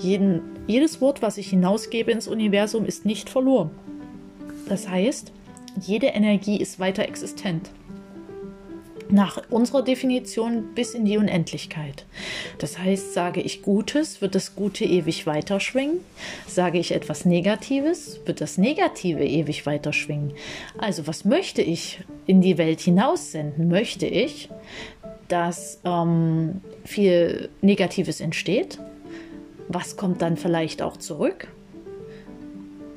Jeden, 0.01 0.41
jedes 0.65 1.01
Wort, 1.01 1.21
was 1.21 1.37
ich 1.37 1.49
hinausgebe 1.49 2.11
ins 2.11 2.27
Universum, 2.27 2.85
ist 2.85 3.05
nicht 3.05 3.29
verloren. 3.29 3.69
Das 4.67 4.89
heißt, 4.89 5.31
jede 5.81 6.07
Energie 6.07 6.57
ist 6.57 6.79
weiter 6.79 7.03
existent. 7.03 7.69
Nach 9.11 9.41
unserer 9.49 9.81
Definition 9.81 10.75
bis 10.75 10.93
in 10.93 11.03
die 11.03 11.17
Unendlichkeit. 11.17 12.05
Das 12.59 12.77
heißt, 12.77 13.13
sage 13.13 13.41
ich 13.41 13.63
Gutes, 13.63 14.21
wird 14.21 14.35
das 14.35 14.55
Gute 14.55 14.85
ewig 14.85 15.25
weiterschwingen. 15.25 16.01
Sage 16.45 16.77
ich 16.77 16.91
etwas 16.91 17.25
Negatives, 17.25 18.19
wird 18.25 18.39
das 18.39 18.59
Negative 18.59 19.25
ewig 19.25 19.65
weiterschwingen. 19.65 20.33
Also, 20.77 21.07
was 21.07 21.25
möchte 21.25 21.63
ich 21.63 22.01
in 22.27 22.41
die 22.41 22.59
Welt 22.59 22.81
hinaussenden? 22.81 23.67
Möchte 23.67 24.05
ich, 24.05 24.49
dass 25.27 25.79
ähm, 25.85 26.61
viel 26.85 27.49
Negatives 27.61 28.21
entsteht? 28.21 28.77
Was 29.69 29.97
kommt 29.97 30.21
dann 30.21 30.37
vielleicht 30.37 30.83
auch 30.83 30.97
zurück? 30.97 31.47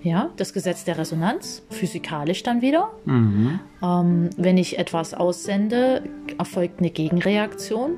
Ja, 0.03 0.31
das 0.37 0.53
Gesetz 0.53 0.85
der 0.85 0.99
Resonanz, 0.99 1.62
physikalisch 1.71 2.43
dann 2.43 2.61
wieder. 2.61 2.91
Mhm. 3.05 3.61
Ähm, 3.83 4.31
wenn 4.37 4.57
ich 4.59 4.79
etwas 4.79 5.15
aussende, 5.15 6.03
erfolgt 6.38 6.81
eine 6.81 6.91
Gegenreaktion. 6.91 7.93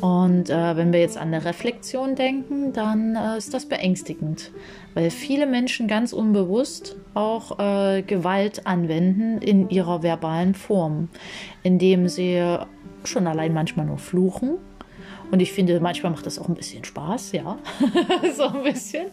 Und 0.00 0.48
äh, 0.48 0.76
wenn 0.76 0.94
wir 0.94 1.00
jetzt 1.00 1.18
an 1.18 1.28
eine 1.28 1.44
Reflexion 1.44 2.14
denken, 2.14 2.72
dann 2.72 3.14
äh, 3.16 3.36
ist 3.36 3.52
das 3.52 3.66
beängstigend, 3.66 4.50
weil 4.94 5.10
viele 5.10 5.44
Menschen 5.44 5.88
ganz 5.88 6.14
unbewusst 6.14 6.96
auch 7.12 7.58
äh, 7.58 8.00
Gewalt 8.00 8.66
anwenden 8.66 9.42
in 9.42 9.68
ihrer 9.68 10.02
verbalen 10.02 10.54
Form, 10.54 11.10
indem 11.62 12.08
sie 12.08 12.42
schon 13.04 13.26
allein 13.26 13.52
manchmal 13.52 13.84
nur 13.84 13.98
fluchen 13.98 14.56
und 15.30 15.40
ich 15.40 15.52
finde, 15.52 15.78
manchmal 15.80 16.12
macht 16.12 16.26
das 16.26 16.38
auch 16.38 16.48
ein 16.48 16.54
bisschen 16.54 16.84
Spaß, 16.84 17.32
ja. 17.32 17.58
so 18.36 18.44
ein 18.44 18.62
bisschen. 18.64 19.06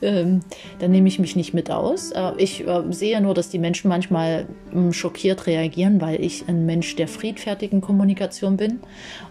Ähm, 0.00 0.40
dann 0.78 0.90
nehme 0.90 1.08
ich 1.08 1.18
mich 1.18 1.36
nicht 1.36 1.52
mit 1.52 1.70
aus. 1.70 2.12
Äh, 2.12 2.32
ich 2.38 2.66
äh, 2.66 2.82
sehe 2.90 3.20
nur, 3.20 3.34
dass 3.34 3.50
die 3.50 3.58
Menschen 3.58 3.88
manchmal 3.88 4.46
ähm, 4.72 4.92
schockiert 4.92 5.46
reagieren, 5.46 6.00
weil 6.00 6.22
ich 6.22 6.48
ein 6.48 6.64
Mensch 6.64 6.96
der 6.96 7.08
friedfertigen 7.08 7.80
Kommunikation 7.80 8.56
bin. 8.56 8.80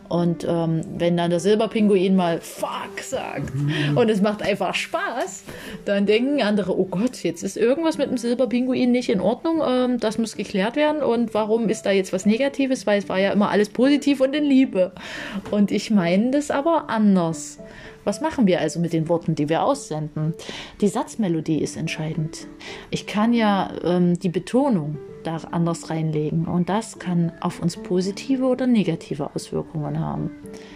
Und 0.08 0.44
ähm, 0.48 0.82
wenn 0.98 1.18
dann 1.18 1.30
der 1.30 1.40
Silberpinguin 1.40 2.16
mal 2.16 2.42
Fuck 2.42 3.00
sagt 3.00 3.54
mhm. 3.54 3.96
und 3.96 4.10
es 4.10 4.22
macht 4.22 4.42
einfach 4.42 4.74
Spaß, 4.74 5.44
dann 5.86 6.08
denken 6.08 6.42
andere, 6.42 6.78
oh 6.78 6.86
Gott, 6.86 7.22
jetzt 7.22 7.44
ist 7.44 7.58
irgendwas 7.58 8.00
mit 8.00 8.10
dem 8.10 8.18
Silberpinguin 8.18 8.92
nicht 8.92 9.10
in 9.10 9.22
Ordnung, 9.22 9.62
ähm, 9.64 10.00
das 10.00 10.18
muss 10.18 10.36
geklärt 10.36 10.76
werden. 10.76 11.04
Und 11.04 11.36
warum 11.36 11.70
ist 11.70 11.84
da 11.84 11.92
jetzt 11.92 12.12
was 12.12 12.26
Negatives? 12.26 12.88
Weil 12.88 12.98
es 12.98 13.08
war 13.08 13.20
ja 13.20 13.32
immer 13.32 13.50
alles 13.50 13.70
positiv 13.70 14.20
und 14.20 14.36
in 14.36 14.46
Liebe. 14.46 14.94
Und 15.52 15.70
ich 15.70 15.92
meine 15.92 16.19
das 16.32 16.52
aber 16.52 16.90
anders. 16.90 17.60
Was 18.04 18.22
machen 18.22 18.48
wir 18.48 18.60
also 18.60 18.80
mit 18.80 18.94
den 18.94 19.10
Worten, 19.10 19.36
die 19.36 19.50
wir 19.50 19.64
aussenden? 19.64 20.34
Die 20.82 20.88
Satzmelodie 20.88 21.62
ist 21.62 21.78
entscheidend. 21.78 22.48
Ich 22.90 23.08
kann 23.08 23.34
ja 23.34 23.72
ähm, 23.84 24.18
die 24.18 24.30
Betonung 24.30 24.98
da 25.24 25.38
anders 25.52 25.90
reinlegen. 25.90 26.46
Und 26.46 26.70
das 26.70 27.00
kann 27.00 27.32
auf 27.42 27.62
uns 27.62 27.78
positive 27.78 28.46
oder 28.46 28.68
negative 28.68 29.30
Auswirkungen 29.36 30.00
haben. 30.00 30.32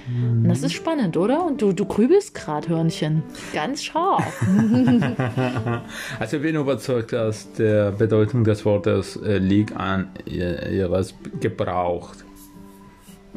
Mhm. 0.08 0.44
Und 0.44 0.50
das 0.50 0.64
ist 0.64 0.74
spannend, 0.74 1.18
oder? 1.18 1.46
Und 1.46 1.62
du, 1.62 1.74
du 1.74 1.86
grübelst 1.86 2.34
gerade, 2.34 2.70
Hörnchen. 2.70 3.24
Ganz 3.54 3.84
scharf. 3.84 4.46
also 6.20 6.38
ich 6.38 6.44
bin 6.44 6.56
überzeugt, 6.56 7.14
dass 7.14 7.52
der 7.54 7.92
Bedeutung 7.92 8.44
des 8.44 8.66
Wortes 8.66 9.16
äh, 9.18 9.38
liegt 9.38 9.76
an 9.76 10.10
ihres 10.26 11.16
Gebrauch. 11.40 12.12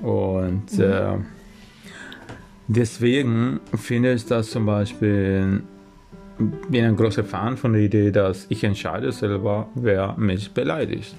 Und 0.02 0.76
mhm. 0.76 0.82
äh, 0.82 1.18
deswegen 2.68 3.60
finde 3.74 4.14
ich 4.14 4.26
das 4.26 4.50
zum 4.50 4.66
Beispiel 4.66 5.62
bin 6.68 6.84
ein 6.84 6.96
großer 6.96 7.24
Fan 7.24 7.56
von 7.56 7.72
der 7.72 7.82
Idee, 7.82 8.10
dass 8.10 8.46
ich 8.48 8.62
entscheide 8.62 9.10
selber, 9.12 9.68
wer 9.74 10.14
mich 10.18 10.50
beleidigt. 10.50 11.14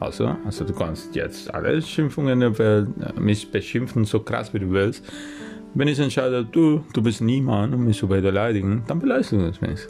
Also, 0.00 0.36
also 0.44 0.64
du 0.64 0.72
kannst 0.72 1.14
jetzt 1.14 1.52
alle 1.54 1.80
Schimpfungen 1.80 2.40
der 2.40 2.58
Welt 2.58 2.88
äh, 3.00 3.20
mich 3.20 3.50
beschimpfen, 3.50 4.04
so 4.04 4.20
krass 4.20 4.52
wie 4.52 4.58
du 4.58 4.70
willst. 4.70 5.04
Wenn 5.74 5.88
ich 5.88 5.98
entscheide, 5.98 6.44
du, 6.44 6.84
du 6.92 7.02
bist 7.02 7.20
niemand, 7.20 7.74
um 7.74 7.84
mich 7.84 7.98
zu 7.98 8.06
beleidigen, 8.06 8.84
dann 8.86 8.98
beleidigst 8.98 9.32
du 9.32 9.36
mich. 9.36 9.88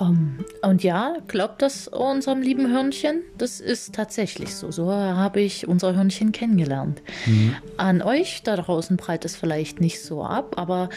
Um, 0.00 0.44
und 0.62 0.84
ja, 0.84 1.16
glaubt 1.26 1.60
das 1.60 1.88
unserem 1.88 2.40
lieben 2.40 2.70
Hörnchen? 2.70 3.22
Das 3.36 3.58
ist 3.58 3.96
tatsächlich 3.96 4.54
so. 4.54 4.70
So 4.70 4.92
habe 4.92 5.40
ich 5.40 5.66
unser 5.66 5.96
Hörnchen 5.96 6.30
kennengelernt. 6.30 7.02
Mhm. 7.26 7.56
An 7.78 8.02
euch 8.02 8.44
da 8.44 8.54
draußen 8.54 8.96
prallt 8.96 9.24
es 9.24 9.34
vielleicht 9.34 9.80
nicht 9.80 10.00
so 10.00 10.22
ab, 10.22 10.54
aber 10.56 10.88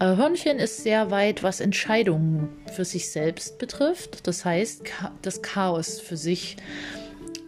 äh, 0.00 0.16
Hörnchen 0.16 0.58
ist 0.58 0.82
sehr 0.82 1.12
weit, 1.12 1.44
was 1.44 1.60
Entscheidungen 1.60 2.48
für 2.72 2.84
sich 2.84 3.10
selbst 3.10 3.58
betrifft. 3.58 4.26
Das 4.26 4.44
heißt, 4.44 4.82
das 5.22 5.40
Chaos 5.42 6.00
für 6.00 6.16
sich 6.16 6.56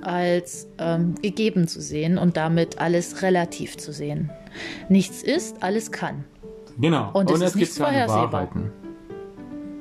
als 0.02 0.68
ähm, 0.78 1.16
gegeben 1.20 1.66
zu 1.66 1.80
sehen 1.80 2.18
und 2.18 2.36
damit 2.36 2.78
alles 2.78 3.22
relativ 3.22 3.76
zu 3.76 3.92
sehen. 3.92 4.30
Nichts 4.88 5.24
ist, 5.24 5.62
alles 5.62 5.90
kann. 5.90 6.24
Genau. 6.78 7.10
Und 7.12 7.30
es, 7.30 7.36
und 7.36 7.42
es 7.42 7.56
ist 7.56 7.76
gibt 7.76 7.78
keine 7.88 8.08
Wahrheiten. 8.08 8.72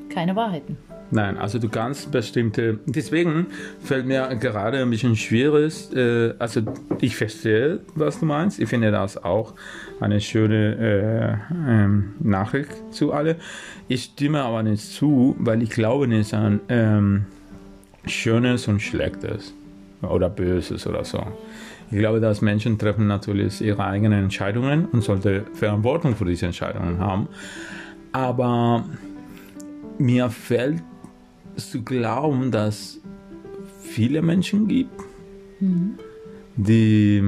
Keine 0.09 0.35
Wahrheiten. 0.35 0.77
Nein, 1.11 1.37
also 1.37 1.57
du 1.57 1.69
kannst 1.69 2.11
bestimmte. 2.11 2.79
Deswegen 2.85 3.47
fällt 3.81 4.05
mir 4.05 4.27
gerade 4.39 4.79
ein 4.79 4.89
bisschen 4.89 5.15
schwierig. 5.15 5.91
Äh, 5.95 6.33
also 6.37 6.61
ich 7.01 7.15
verstehe, 7.15 7.79
was 7.95 8.19
du 8.19 8.25
meinst. 8.25 8.59
Ich 8.59 8.69
finde 8.69 8.91
das 8.91 9.23
auch 9.23 9.55
eine 9.99 10.21
schöne 10.21 11.39
äh, 11.49 11.57
ähm, 11.67 12.13
Nachricht 12.19 12.71
zu 12.91 13.11
alle. 13.11 13.37
Ich 13.87 14.03
stimme 14.03 14.41
aber 14.43 14.61
nicht 14.61 14.83
zu, 14.83 15.35
weil 15.39 15.63
ich 15.63 15.71
glaube 15.71 16.07
nicht 16.07 16.33
an 16.33 16.59
ähm, 16.69 17.25
Schönes 18.05 18.67
und 18.67 18.79
Schlechtes 18.79 19.53
oder 20.03 20.29
Böses 20.29 20.85
oder 20.85 21.03
so. 21.03 21.23
Ich 21.91 21.97
glaube, 21.97 22.19
dass 22.19 22.41
Menschen 22.41 22.77
treffen 22.77 23.07
natürlich 23.07 23.61
ihre 23.61 23.83
eigenen 23.83 24.25
Entscheidungen 24.25 24.85
und 24.85 25.01
sollte 25.01 25.45
Verantwortung 25.53 26.15
für 26.15 26.25
diese 26.25 26.45
Entscheidungen 26.45 26.99
haben. 26.99 27.27
Aber 28.11 28.85
mir 29.97 30.29
fällt 30.29 30.83
zu 31.67 31.83
glauben, 31.83 32.51
dass 32.51 32.99
viele 33.81 34.21
Menschen 34.21 34.67
gibt, 34.67 34.99
mhm. 35.59 35.95
die, 36.55 37.23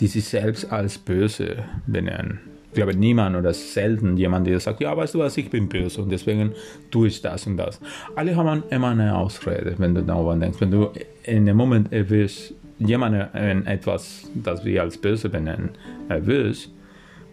die 0.00 0.06
sich 0.06 0.24
selbst 0.24 0.70
als 0.70 0.98
böse 0.98 1.64
benennen. 1.86 2.40
Ich 2.70 2.74
glaube, 2.76 2.94
niemand 2.94 3.36
oder 3.36 3.54
selten 3.54 4.18
jemand, 4.18 4.46
der 4.46 4.60
sagt, 4.60 4.80
ja, 4.80 4.94
weißt 4.94 5.14
du 5.14 5.20
was, 5.20 5.36
ich 5.38 5.48
bin 5.48 5.68
böse 5.68 6.02
und 6.02 6.10
deswegen 6.10 6.52
tue 6.90 7.08
ich 7.08 7.22
das 7.22 7.46
und 7.46 7.56
das. 7.56 7.80
Alle 8.14 8.36
haben 8.36 8.64
immer 8.68 8.88
eine 8.88 9.16
Ausrede, 9.16 9.74
wenn 9.78 9.94
du 9.94 10.02
darüber 10.02 10.36
denkst. 10.36 10.60
Wenn 10.60 10.70
du 10.70 10.90
in 11.24 11.46
dem 11.46 11.56
Moment 11.56 11.90
erwischst, 11.92 12.52
jemanden 12.78 13.66
etwas, 13.66 14.30
das 14.34 14.62
wir 14.64 14.82
als 14.82 14.98
böse 14.98 15.30
benennen, 15.30 15.70
erwischst, 16.08 16.70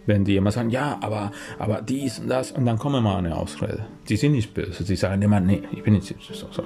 wenn 0.06 0.24
die 0.24 0.36
immer 0.36 0.50
sagen, 0.50 0.70
ja, 0.70 0.98
aber, 1.00 1.32
aber 1.58 1.82
dies 1.82 2.18
und 2.18 2.28
das, 2.28 2.52
und 2.52 2.66
dann 2.66 2.78
kommen 2.78 3.02
mal 3.02 3.18
eine 3.18 3.36
Ausrede. 3.36 3.86
Die 4.08 4.16
sind 4.16 4.32
nicht 4.32 4.54
böse, 4.54 4.84
sie 4.84 4.96
sagen 4.96 5.22
immer, 5.22 5.40
nee, 5.40 5.62
ich 5.72 5.82
bin 5.82 5.94
nicht 5.94 6.14
so. 6.20 6.46
so. 6.50 6.64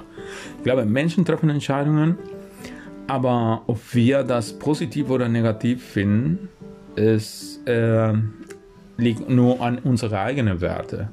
Ich 0.57 0.63
glaube, 0.63 0.85
Menschen 0.85 1.25
treffen 1.25 1.49
Entscheidungen, 1.49 2.17
aber 3.07 3.63
ob 3.67 3.79
wir 3.93 4.23
das 4.23 4.53
positiv 4.53 5.09
oder 5.09 5.27
negativ 5.27 5.83
finden, 5.83 6.49
ist, 6.95 7.67
äh, 7.67 8.13
liegt 8.97 9.29
nur 9.29 9.61
an 9.61 9.79
unseren 9.79 10.13
eigenen 10.13 10.61
Werten. 10.61 11.09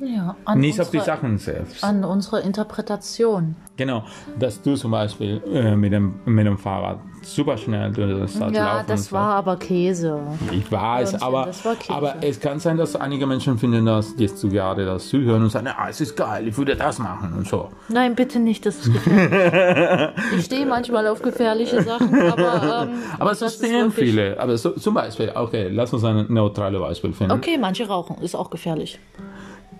Ja, 0.00 0.36
nicht 0.54 0.78
unsere, 0.78 0.82
auf 0.82 0.90
die 0.90 1.00
Sachen 1.00 1.38
selbst. 1.38 1.82
An 1.84 2.04
unserer 2.04 2.42
Interpretation. 2.42 3.56
Genau, 3.76 4.04
dass 4.38 4.60
du 4.62 4.74
zum 4.74 4.90
Beispiel 4.90 5.42
äh, 5.52 5.76
mit, 5.76 5.92
dem, 5.92 6.20
mit 6.24 6.46
dem 6.46 6.58
Fahrrad 6.58 6.98
super 7.22 7.56
schnell 7.56 7.90
durch 7.92 8.18
das 8.18 8.34
Stadt 8.34 8.54
ja, 8.54 8.82
das 8.82 9.12
war 9.12 9.34
aber 9.34 9.56
Käse. 9.56 10.20
Ich 10.52 10.70
weiß, 10.70 11.20
aber, 11.22 11.50
aber 11.88 12.16
es 12.22 12.40
kann 12.40 12.58
sein, 12.58 12.76
dass 12.76 12.96
einige 12.96 13.26
Menschen 13.26 13.58
finden, 13.58 13.86
dass 13.86 14.14
jetzt 14.16 14.38
zu 14.38 14.48
gerade 14.48 14.84
das 14.84 15.08
zuhören 15.08 15.42
und 15.42 15.50
sagen, 15.50 15.68
ah, 15.68 15.88
es 15.88 16.00
ist 16.00 16.16
geil, 16.16 16.48
ich 16.48 16.56
würde 16.56 16.76
das 16.76 16.98
machen 16.98 17.32
und 17.34 17.46
so. 17.46 17.68
Nein, 17.88 18.14
bitte 18.14 18.38
nicht, 18.38 18.64
das 18.66 18.86
ist 18.86 18.92
gefährlich. 18.92 20.10
ich 20.36 20.44
stehe 20.44 20.66
manchmal 20.66 21.06
auf 21.06 21.22
gefährliche 21.22 21.82
Sachen, 21.82 22.14
aber... 22.20 22.88
Ähm, 22.88 22.98
aber 23.18 23.32
es 23.32 23.54
stehen 23.54 23.90
viele. 23.90 24.38
Aber 24.40 24.56
so, 24.56 24.70
zum 24.70 24.94
Beispiel, 24.94 25.32
okay, 25.34 25.68
lass 25.68 25.92
uns 25.92 26.04
ein 26.04 26.26
neutrales 26.28 26.80
Beispiel 26.80 27.12
finden. 27.12 27.32
Okay, 27.32 27.58
manche 27.58 27.86
rauchen, 27.86 28.18
ist 28.18 28.34
auch 28.34 28.50
gefährlich. 28.50 28.98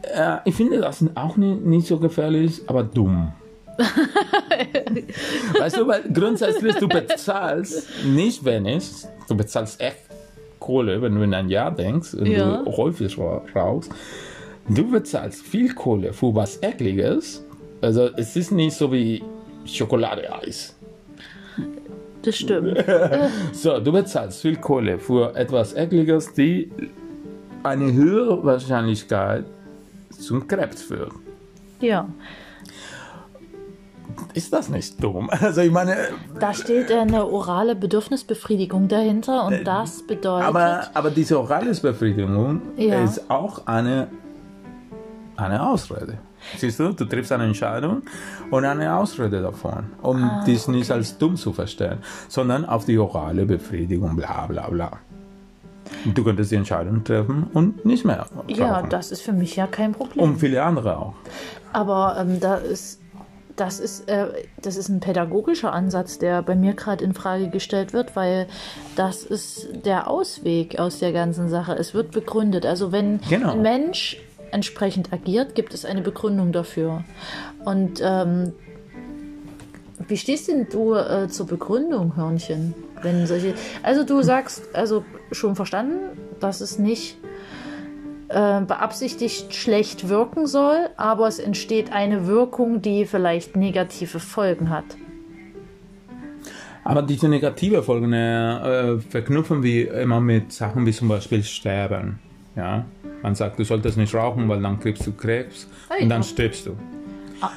Äh, 0.02 0.38
ich 0.44 0.54
finde 0.54 0.80
das 0.80 1.04
auch 1.14 1.37
nicht, 1.37 1.64
nicht 1.64 1.87
so 1.87 1.98
gefährlich, 1.98 2.62
aber 2.66 2.82
dumm. 2.82 3.32
weißt 5.58 5.76
du, 5.76 5.87
weil 5.87 6.02
grundsätzlich 6.12 6.74
du 6.76 6.88
bezahlst 6.88 7.88
nicht 8.04 8.44
wenig, 8.44 8.90
du 9.28 9.37
bezahlst 9.37 9.80
echt 9.80 9.98
Kohle, 10.58 11.00
wenn 11.00 11.14
du 11.14 11.22
in 11.22 11.32
ein 11.32 11.48
Jahr 11.48 11.70
denkst 11.70 12.14
und 12.14 12.26
ja. 12.26 12.62
du 12.62 12.76
häufig 12.76 13.16
rauchst. 13.18 13.92
Du 14.68 14.90
bezahlst 14.90 15.46
viel 15.46 15.74
Kohle 15.74 16.12
für 16.12 16.34
was 16.34 16.62
Ekliges. 16.62 17.44
Also 17.80 18.11
es 18.16 18.37
ist 18.37 18.50
nicht 18.50 18.74
so 18.74 18.92
wie 18.92 19.22
Schokolade-Eis. 19.64 20.74
Das 22.22 22.37
stimmt. 22.37 22.84
so, 23.52 23.78
du 23.78 23.92
bezahlst 23.92 24.42
viel 24.42 24.56
Kohle 24.56 24.98
für 24.98 25.34
etwas 25.37 25.74
Ekliges, 25.74 26.34
die 26.34 26.70
eine 27.62 27.92
höhere 27.92 28.44
Wahrscheinlichkeit 28.44 29.44
zum 30.18 30.46
Krebs 30.46 30.83
führt. 30.83 31.12
Ja. 31.81 32.09
ist 34.35 34.52
das 34.52 34.68
nicht 34.68 35.02
dumm? 35.02 35.31
Also 35.40 35.61
ich 35.61 35.70
meine, 35.70 35.96
Da 36.40 36.52
steht 36.54 36.90
eine 36.90 37.24
orale 37.26 37.76
Bedürfnisbefriedigung 37.76 38.88
dahinter 38.88 39.46
und 39.46 39.64
das 39.64 40.07
bedeutet. 40.07 40.44
Äh, 40.44 40.48
aber, 40.48 40.83
aber 40.94 41.11
diese 41.11 41.38
orale 41.38 41.72
Befriedigung 41.74 42.61
Ja. 42.76 43.02
ist 43.04 43.31
auch 43.31 43.66
eine, 43.66 44.09
eine 45.37 45.64
Ausrede. 45.68 46.18
Siehst 46.57 46.78
du, 46.78 46.92
du 46.92 47.04
triffst 47.04 47.33
eine 47.33 47.44
Entscheidung 47.44 48.02
und 48.50 48.64
eine 48.64 48.94
Ausrede 48.96 49.42
davon, 49.42 49.87
um 50.02 50.22
Ah, 50.22 50.44
dies 50.46 50.68
nicht 50.68 50.90
als 50.90 51.18
dumm 51.18 51.37
zu 51.37 51.52
verstehen, 51.52 51.98
sondern 52.28 52.64
auf 52.64 52.85
die 52.85 52.96
orale 52.98 53.44
Befriedigung, 53.44 54.14
bla 54.16 54.46
bla 54.46 54.68
bla. 54.68 54.90
Du 56.14 56.24
könntest 56.24 56.51
die 56.51 56.57
Entscheidung 56.57 57.05
treffen 57.05 57.46
und 57.53 57.85
nicht 57.85 58.05
mehr 58.05 58.27
ja, 58.48 58.77
rauchen. 58.79 58.90
das 58.90 59.11
ist 59.12 59.22
für 59.22 59.33
mich 59.33 59.57
ja 59.57 59.66
kein 59.66 59.92
Problem. 59.92 60.22
Und 60.24 60.38
viele 60.38 60.62
andere 60.62 60.96
auch. 60.98 61.14
Aber 61.72 62.16
ähm, 62.20 62.40
da 62.40 62.55
ist, 62.57 63.01
das, 63.57 63.81
ist, 63.81 64.09
äh, 64.09 64.29
das 64.62 64.77
ist 64.77 64.88
ein 64.88 65.01
pädagogischer 65.01 65.72
Ansatz, 65.72 66.18
der 66.18 66.42
bei 66.42 66.55
mir 66.55 66.74
gerade 66.74 67.05
in 67.05 67.14
Frage 67.14 67.48
gestellt 67.48 67.92
wird, 67.92 68.16
weil 68.16 68.46
das 68.96 69.22
ist 69.24 69.68
der 69.85 70.09
Ausweg 70.09 70.79
aus 70.79 70.98
der 70.98 71.12
ganzen 71.12 71.48
Sache. 71.48 71.72
Es 71.74 71.94
wird 71.94 72.11
begründet. 72.12 72.64
Also 72.66 72.92
wenn 72.92 73.20
Genau. 73.29 73.53
ein 73.53 73.62
Mensch 73.62 74.16
entsprechend 74.51 75.12
agiert, 75.12 75.55
gibt 75.55 75.74
es 75.74 75.85
eine 75.85 76.01
Begründung 76.01 76.53
dafür. 76.53 77.05
Und 77.64 78.01
ähm, 78.03 78.53
wie 80.09 80.16
stehst 80.16 80.49
denn 80.49 80.66
du 80.71 80.94
äh, 80.94 81.29
zur 81.29 81.47
Begründung, 81.47 82.16
Hörnchen? 82.16 82.75
Wenn 83.03 83.27
solche, 83.27 83.55
also 83.83 84.05
du 84.05 84.23
sagst, 84.23 84.75
also 84.75 85.05
schon 85.31 85.55
verstanden, 85.55 86.18
dass 86.40 86.61
es 86.61 86.79
nicht 86.79 87.18
äh, 88.29 88.61
beabsichtigt 88.62 89.55
schlecht 89.55 90.09
wirken 90.09 90.47
soll, 90.47 90.88
aber 90.97 91.29
es 91.29 91.38
entsteht 91.38 91.92
eine 91.92 92.27
Wirkung, 92.27 92.83
die 92.83 93.07
vielleicht 93.07 93.57
negative 93.57 94.18
Folgen 94.18 94.71
hat. 94.71 94.85
Aber 96.85 97.03
diese 97.03 97.29
negative 97.29 97.83
Folgen 97.83 98.12
äh, 98.14 98.99
verknüpfen 98.99 99.62
wir 99.62 99.92
immer 99.94 100.21
mit 100.21 100.53
Sachen 100.53 100.87
wie 100.87 100.92
zum 100.92 101.09
Beispiel 101.09 101.42
Sterben. 101.42 102.18
Ja? 102.57 102.87
Man 103.23 103.35
sagt, 103.35 103.59
du 103.59 103.64
solltest 103.64 103.99
nicht 103.99 104.14
rauchen, 104.14 104.49
weil 104.49 104.62
dann 104.62 104.81
kriegst 104.81 105.07
du 105.07 105.12
Krebs 105.12 105.68
Ah, 105.88 106.03
und 106.03 106.09
dann 106.09 106.23
stirbst 106.23 106.66
du. 106.66 106.77
Ah. 107.40 107.51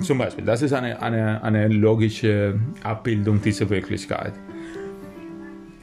Zum 0.00 0.18
Beispiel, 0.18 0.44
das 0.44 0.62
ist 0.62 0.72
eine, 0.72 1.02
eine, 1.02 1.42
eine 1.42 1.68
logische 1.68 2.58
Abbildung 2.84 3.42
dieser 3.42 3.68
Wirklichkeit. 3.68 4.32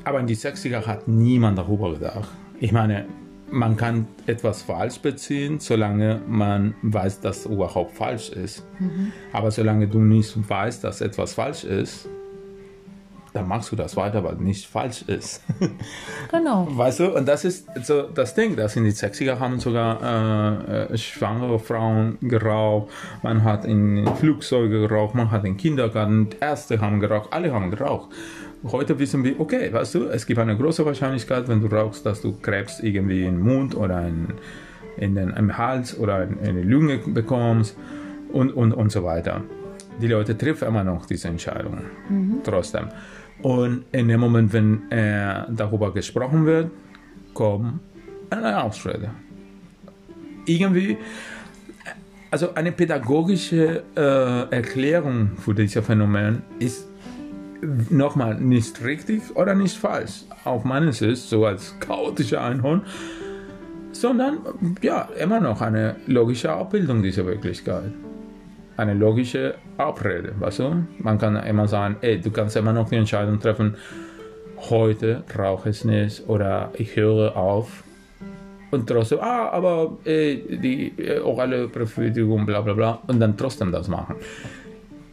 Aber 0.06 0.20
in 0.20 0.28
die 0.28 0.38
60er 0.38 0.86
hat 0.86 1.08
niemand 1.08 1.58
darüber 1.58 1.94
gedacht. 1.94 2.30
Ich 2.60 2.72
meine, 2.72 3.06
man 3.52 3.76
kann 3.76 4.08
etwas 4.26 4.62
falsch 4.62 5.00
beziehen, 5.00 5.60
solange 5.60 6.22
man 6.28 6.76
weiß, 6.82 7.20
dass 7.22 7.46
überhaupt 7.46 7.96
falsch 7.96 8.30
ist. 8.30 8.66
Aber 9.34 9.52
solange 9.52 9.88
du 9.88 10.00
nicht 10.00 10.34
weißt, 10.50 10.84
dass 10.84 11.02
etwas 11.02 11.34
falsch 11.34 11.64
ist, 11.64 12.08
dann 13.36 13.50
machst 13.50 13.70
du 13.72 13.76
das 13.76 13.98
weiter, 13.98 14.24
weil 14.24 14.36
nicht 14.36 14.66
falsch 14.66 15.04
ist. 15.04 15.44
Genau. 16.32 16.68
Weißt 16.70 17.00
du, 17.00 17.16
und 17.16 17.28
das 17.28 17.46
ist 17.46 17.68
so 17.84 18.04
das 18.04 18.34
Ding, 18.34 18.56
dass 18.56 18.76
in 18.76 18.84
die 18.84 18.92
60er 18.92 19.40
haben 19.40 19.60
sogar 19.60 20.68
äh, 20.68 20.94
äh, 20.94 20.98
schwangere 20.98 21.60
Frauen 21.60 22.18
geraucht, 22.22 22.90
man 23.22 23.44
hat 23.44 23.64
in 23.66 24.08
Flugzeuge 24.16 24.88
geraucht, 24.88 25.16
man 25.16 25.32
hat 25.32 25.46
in 25.46 25.56
Kindergarten, 25.56 26.30
Ärzte 26.40 26.82
haben 26.82 27.00
geraucht, 27.00 27.32
alle 27.32 27.54
haben 27.54 27.72
geraucht. 27.72 28.10
Heute 28.70 28.98
wissen 29.00 29.24
wir, 29.24 29.40
okay, 29.40 29.72
weißt 29.72 29.96
du, 29.96 30.06
es 30.06 30.26
gibt 30.26 30.40
eine 30.40 30.58
große 30.58 30.86
Wahrscheinlichkeit, 30.86 31.48
wenn 31.48 31.62
du 31.62 31.68
rauchst, 31.68 32.06
dass 32.06 32.22
du 32.22 32.34
Krebs 32.42 32.80
irgendwie 32.80 33.26
im 33.26 33.40
Mund 33.40 33.76
oder 33.76 34.08
in, 34.08 34.34
in 34.98 35.16
den, 35.16 35.30
im 35.30 35.58
Hals 35.58 35.98
oder 35.98 36.24
in, 36.24 36.40
in 36.40 36.56
die 36.58 36.64
Lunge 36.64 36.98
bekommst 36.98 37.78
und, 38.34 38.52
und, 38.52 38.74
und 38.74 38.92
so 38.92 39.04
weiter. 39.04 39.42
Die 40.02 40.08
Leute 40.08 40.38
treffen 40.38 40.68
immer 40.68 40.84
noch 40.84 41.06
diese 41.06 41.28
Entscheidungen, 41.28 42.42
trotzdem. 42.44 42.90
Und 43.46 43.86
in 43.92 44.08
dem 44.08 44.22
Moment, 44.22 44.54
wenn 44.54 44.90
äh, 44.92 45.44
darüber 45.50 45.94
gesprochen 45.94 46.48
wird, 46.48 46.72
kommt 47.36 47.80
eine 48.32 48.64
Ausrede. 48.64 49.12
Irgendwie, 50.48 50.98
also 52.32 52.56
eine 52.56 52.72
pädagogische 52.72 53.84
äh, 53.96 54.50
Erklärung 54.50 55.38
für 55.38 55.54
dieses 55.54 55.86
Phänomen 55.86 56.42
ist 56.58 56.88
nochmal 57.92 58.34
nicht 58.34 58.84
richtig 58.84 59.22
oder 59.36 59.54
nicht 59.54 59.78
falsch. 59.78 60.24
Auf 60.44 60.64
meiner 60.64 60.92
Sicht, 60.92 61.30
so 61.30 61.46
als 61.46 61.80
chaotischer 61.80 62.42
Einhorn, 62.42 62.82
sondern 63.92 64.40
ja, 64.82 65.08
immer 65.22 65.40
noch 65.40 65.62
eine 65.62 65.98
logische 66.08 66.52
Abbildung 66.52 67.04
dieser 67.04 67.28
Wirklichkeit. 67.28 67.94
Eine 68.78 68.94
logische 68.94 69.56
Abrede, 69.78 70.34
weißt 70.40 70.60
du? 70.60 70.86
Man 71.00 71.18
kann 71.18 71.36
immer 71.38 71.68
sagen, 71.68 71.96
ey, 72.02 72.20
du 72.20 72.30
kannst 72.30 72.56
immer 72.58 72.74
noch 72.74 72.90
die 72.90 72.96
Entscheidung 72.96 73.40
treffen, 73.40 73.76
heute 74.70 75.24
rauche 75.38 75.70
ich 75.70 75.86
nicht 75.86 76.28
oder 76.28 76.72
ich 76.74 76.96
höre 76.96 77.36
auf. 77.38 77.84
Und 78.72 78.88
trotzdem, 78.88 79.20
ah, 79.22 79.50
aber 79.50 79.98
äh, 80.04 80.36
die 80.36 80.92
äh, 80.98 81.20
orale 81.20 81.68
Befriedigung, 81.68 82.46
bla 82.46 82.62
bla 82.62 82.74
bla, 82.74 83.00
und 83.08 83.20
dann 83.20 83.38
trotzdem 83.38 83.72
das 83.72 83.88
machen. 83.88 84.16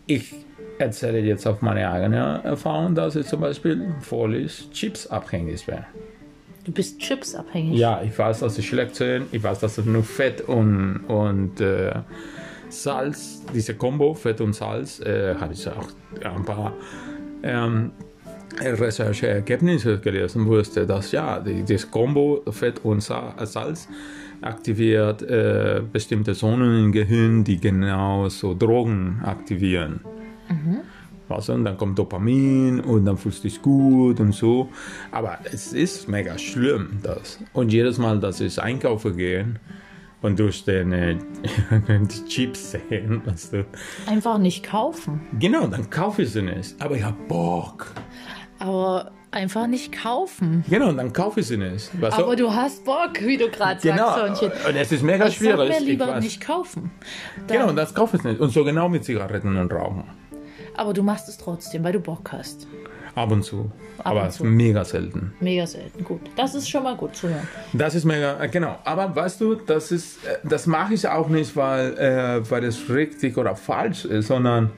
Ich 0.07 0.35
erzähle 0.79 1.20
jetzt 1.20 1.46
auf 1.46 1.62
meine 1.62 1.88
eigene 1.88 2.40
Erfahrung, 2.42 2.94
dass 2.94 3.14
ich 3.14 3.27
zum 3.27 3.40
Beispiel 3.40 3.94
völlig 4.01 4.70
chipsabhängig 4.72 5.64
bin. 5.66 5.79
Du 6.64 6.72
bist 6.72 6.98
chipsabhängig. 6.98 7.79
Ja, 7.79 8.03
ich 8.03 8.16
weiß, 8.16 8.40
dass 8.40 8.57
sie 8.57 8.62
schlecht 8.62 8.96
sind. 8.96 9.27
Ich 9.33 9.42
weiß, 9.42 9.61
dass 9.61 9.79
es 9.79 9.85
nur 9.85 10.03
Fett 10.03 10.40
und, 10.40 11.05
und 11.09 11.61
äh, 11.61 11.92
Salz, 12.73 13.43
diese 13.55 13.75
Kombo, 13.75 14.15
Fett 14.15 14.41
und 14.41 14.55
Salz, 14.55 15.01
äh, 15.01 15.35
habe 15.35 15.53
ich 15.53 15.69
auch 15.69 15.89
ein 16.25 16.45
paar 16.45 16.73
ähm, 17.43 17.93
Rechercheergebnisse 18.61 19.99
gelesen, 19.99 20.47
wusste, 20.47 20.87
dass 20.87 21.13
ja, 21.13 21.39
die, 21.41 21.65
das 21.65 21.91
Kombo 21.91 22.43
Fett 22.51 22.85
und 22.85 23.03
Sa 23.03 23.35
Salz 23.45 23.89
aktiviert 24.41 25.23
äh, 25.23 25.83
bestimmte 25.93 26.35
Zonen 26.35 26.87
im 26.87 26.93
Gehirn, 26.93 27.45
die 27.45 27.61
genau 27.61 28.29
so 28.29 28.55
Drogen 28.55 29.21
aktivieren. 29.23 30.01
Weißt 31.29 31.49
du, 31.49 31.53
und 31.55 31.65
dann 31.65 31.77
kommt 31.77 31.99
Dopamin 31.99 32.81
und 32.81 33.05
dann 33.05 33.17
fühlst 33.17 33.45
du 33.45 33.49
dich 33.49 33.63
gut 33.63 34.21
und 34.21 34.35
so. 34.35 34.69
Aber 35.11 35.39
es 35.45 35.73
ist 35.73 36.09
mega 36.09 36.37
schlimm, 36.37 36.99
das. 37.03 37.39
Und 37.53 37.73
jedes 37.73 37.99
Mal, 37.99 38.19
dass 38.19 38.41
ich 38.41 38.61
einkaufen 38.61 39.17
gehe 39.17 39.47
und 40.23 40.39
durch 40.39 40.65
den, 40.65 40.93
äh, 40.93 41.17
die 41.71 42.25
Chips 42.27 42.73
sehen, 42.73 43.23
weißt 43.27 43.53
du, 43.53 43.65
Einfach 44.07 44.39
nicht 44.39 44.65
kaufen. 44.65 45.21
genau, 45.39 45.67
dann 45.67 45.91
kaufe 45.91 46.23
ich 46.23 46.31
sie 46.31 46.43
nicht. 46.43 46.81
Aber 46.81 46.97
ich 46.97 47.03
habe 47.03 47.17
Bock. 47.29 47.93
Aber 48.59 49.11
einfach 49.33 49.67
nicht 49.67 49.93
kaufen. 49.93 50.65
Genau, 50.69 50.93
dann 50.93 51.13
kaufe 51.13 51.41
ich 51.41 51.47
sie 51.49 51.57
nicht. 51.57 51.91
Weißt 52.01 52.19
Aber 52.19 52.37
du? 52.37 52.45
du 52.45 52.55
hast 52.55 52.85
Bock, 52.85 53.21
wie 53.21 53.37
du 53.37 53.49
gerade 53.51 53.81
Genau, 53.81 53.97
sagst, 54.15 54.43
Hörnchen. 54.43 54.69
und 54.69 54.77
es 54.77 54.93
ist 54.93 55.03
mega 55.03 55.25
sag 55.27 55.33
schwierig. 55.35 55.69
mir 55.71 55.79
ich 55.79 55.85
lieber 55.85 56.07
weiß. 56.09 56.23
nicht 56.23 56.41
kaufen. 56.41 56.91
Dann, 57.49 57.59
Genau, 57.61 57.73
das 57.73 57.95
kaufe 57.95 58.17
ich 58.19 58.25
nicht. 58.25 58.41
Und 58.41 58.51
so 58.51 58.63
genau 58.65 58.89
mit 58.89 59.05
Zigaretten 59.05 59.57
und 59.57 59.73
Rauchen. 59.73 60.05
Aber 60.77 60.93
du 60.95 61.03
machst 61.03 61.29
es 61.29 61.37
trotzdem, 61.39 61.83
weil 61.85 61.93
du 61.93 62.01
Bock 62.01 62.31
hast. 62.33 62.67
Ab 63.14 63.31
und 63.31 63.42
zu. 63.42 63.70
Ab 63.98 64.07
aber 64.07 64.20
und 64.22 64.27
es 64.27 64.35
ist 64.35 64.38
zu. 64.38 64.44
mega 64.44 64.85
selten. 64.85 65.35
Mega 65.40 65.66
selten. 65.66 66.03
Gut. 66.03 66.20
Das 66.37 66.55
ist 66.55 66.68
schon 66.68 66.83
mal 66.83 66.96
gut 66.96 67.14
zu 67.14 67.29
hören. 67.29 67.46
Das 67.72 67.94
ist 67.94 68.05
mega, 68.05 68.42
äh, 68.42 68.48
genau. 68.48 68.79
Aber 68.85 69.14
weißt 69.14 69.40
du, 69.40 69.55
das 69.55 69.92
ist, 69.92 70.25
äh, 70.25 70.38
das 70.44 70.66
mache 70.66 70.94
ich 70.94 71.07
auch 71.07 71.29
nicht, 71.29 71.55
weil, 71.55 71.92
äh, 71.98 72.51
weil 72.51 72.64
es 72.64 72.88
richtig 72.88 73.37
oder 73.37 73.55
falsch 73.55 74.07
ist, 74.07 74.29
sondern 74.29 74.70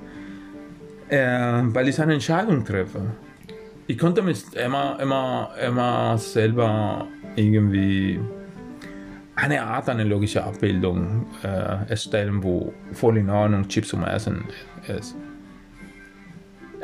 äh, 1.09 1.19
weil 1.19 1.89
ich 1.89 2.01
eine 2.01 2.15
Entscheidung 2.15 2.65
treffe. 2.65 3.03
Ich 3.87 3.99
konnte 3.99 4.23
mich 4.23 4.43
immer, 4.55 4.99
immer, 5.01 5.51
immer 5.65 6.19
selber 6.19 7.07
irgendwie 7.37 8.19
eine 9.37 9.63
Art, 9.63 9.89
eine 9.89 10.05
logische 10.05 10.43
Abbildung 10.43 11.27
äh, 11.43 11.91
erstellen, 11.91 12.43
wo 12.43 12.73
voll 12.93 13.19
in 13.19 13.31
Ordnung 13.31 13.69
Chips 13.69 13.89
zum 13.89 14.05
Essen 14.05 14.45
ist. 14.89 15.15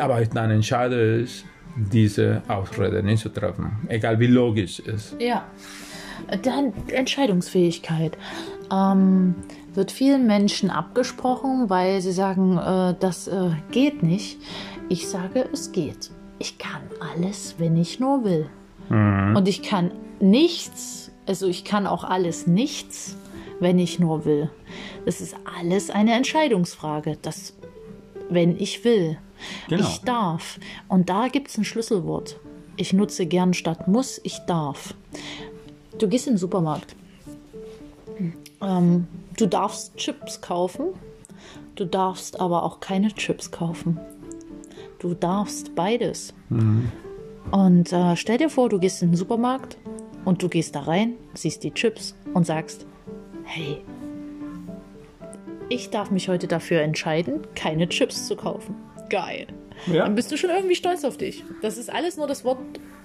Aber 0.00 0.20
ich 0.22 0.28
dann 0.30 0.50
entscheide 0.50 1.20
ich, 1.20 1.44
diese 1.76 2.42
Ausrede 2.48 3.02
nicht 3.02 3.22
zu 3.22 3.28
treffen, 3.28 3.78
egal 3.88 4.18
wie 4.18 4.26
logisch 4.26 4.80
es 4.80 4.86
ist. 4.86 5.16
Ja. 5.20 5.44
Dann 6.42 6.72
Entscheidungsfähigkeit. 6.88 8.16
Ähm, 8.72 9.34
wird 9.74 9.92
vielen 9.92 10.26
Menschen 10.26 10.70
abgesprochen, 10.70 11.70
weil 11.70 12.00
sie 12.00 12.12
sagen, 12.12 12.58
äh, 12.58 12.94
das 12.98 13.28
äh, 13.28 13.50
geht 13.70 14.02
nicht. 14.02 14.38
Ich 14.88 15.08
sage, 15.08 15.48
es 15.52 15.72
geht. 15.72 16.10
Ich 16.38 16.58
kann 16.58 16.82
alles, 17.14 17.56
wenn 17.58 17.76
ich 17.76 18.00
nur 18.00 18.24
will. 18.24 18.48
Und 18.90 19.46
ich 19.46 19.62
kann 19.62 19.92
nichts, 20.18 21.12
also 21.24 21.46
ich 21.46 21.64
kann 21.64 21.86
auch 21.86 22.02
alles 22.02 22.48
nichts, 22.48 23.16
wenn 23.60 23.78
ich 23.78 24.00
nur 24.00 24.24
will. 24.24 24.50
Das 25.04 25.20
ist 25.20 25.36
alles 25.58 25.90
eine 25.90 26.14
Entscheidungsfrage. 26.14 27.16
Das, 27.22 27.54
wenn 28.30 28.56
ich 28.56 28.84
will. 28.84 29.16
Genau. 29.68 29.86
Ich 29.86 30.00
darf. 30.00 30.58
Und 30.88 31.08
da 31.08 31.28
gibt 31.28 31.48
es 31.48 31.58
ein 31.58 31.64
Schlüsselwort. 31.64 32.38
Ich 32.76 32.92
nutze 32.92 33.26
gern 33.26 33.54
statt 33.54 33.88
muss, 33.88 34.20
ich 34.22 34.38
darf. 34.46 34.94
Du 35.98 36.08
gehst 36.08 36.26
in 36.26 36.34
den 36.34 36.38
Supermarkt. 36.38 36.94
Ähm, 38.62 39.06
du 39.36 39.46
darfst 39.46 39.96
Chips 39.96 40.40
kaufen, 40.40 40.94
Du 41.80 41.86
darfst 41.86 42.38
aber 42.40 42.64
auch 42.64 42.80
keine 42.80 43.08
Chips 43.14 43.50
kaufen. 43.50 43.98
Du 44.98 45.14
darfst 45.14 45.74
beides. 45.74 46.34
Und 47.50 47.90
äh, 47.90 48.16
stell 48.16 48.36
dir 48.36 48.50
vor, 48.50 48.68
du 48.68 48.78
gehst 48.78 49.02
in 49.02 49.12
den 49.12 49.16
Supermarkt 49.16 49.78
und 50.26 50.42
du 50.42 50.50
gehst 50.50 50.74
da 50.74 50.80
rein, 50.80 51.14
siehst 51.32 51.64
die 51.64 51.72
Chips 51.72 52.14
und 52.34 52.44
sagst, 52.44 52.84
hey, 53.44 53.82
ich 55.70 55.88
darf 55.88 56.10
mich 56.10 56.28
heute 56.28 56.48
dafür 56.48 56.82
entscheiden, 56.82 57.46
keine 57.54 57.88
Chips 57.88 58.26
zu 58.26 58.36
kaufen. 58.36 58.74
Geil. 59.10 59.46
Ja. 59.86 60.04
Dann 60.04 60.14
bist 60.14 60.30
du 60.32 60.36
schon 60.38 60.50
irgendwie 60.50 60.74
stolz 60.76 61.04
auf 61.04 61.16
dich. 61.18 61.44
Das 61.62 61.76
ist 61.76 61.90
alles 61.92 62.16
nur 62.16 62.26
das 62.26 62.44
Wort 62.44 62.58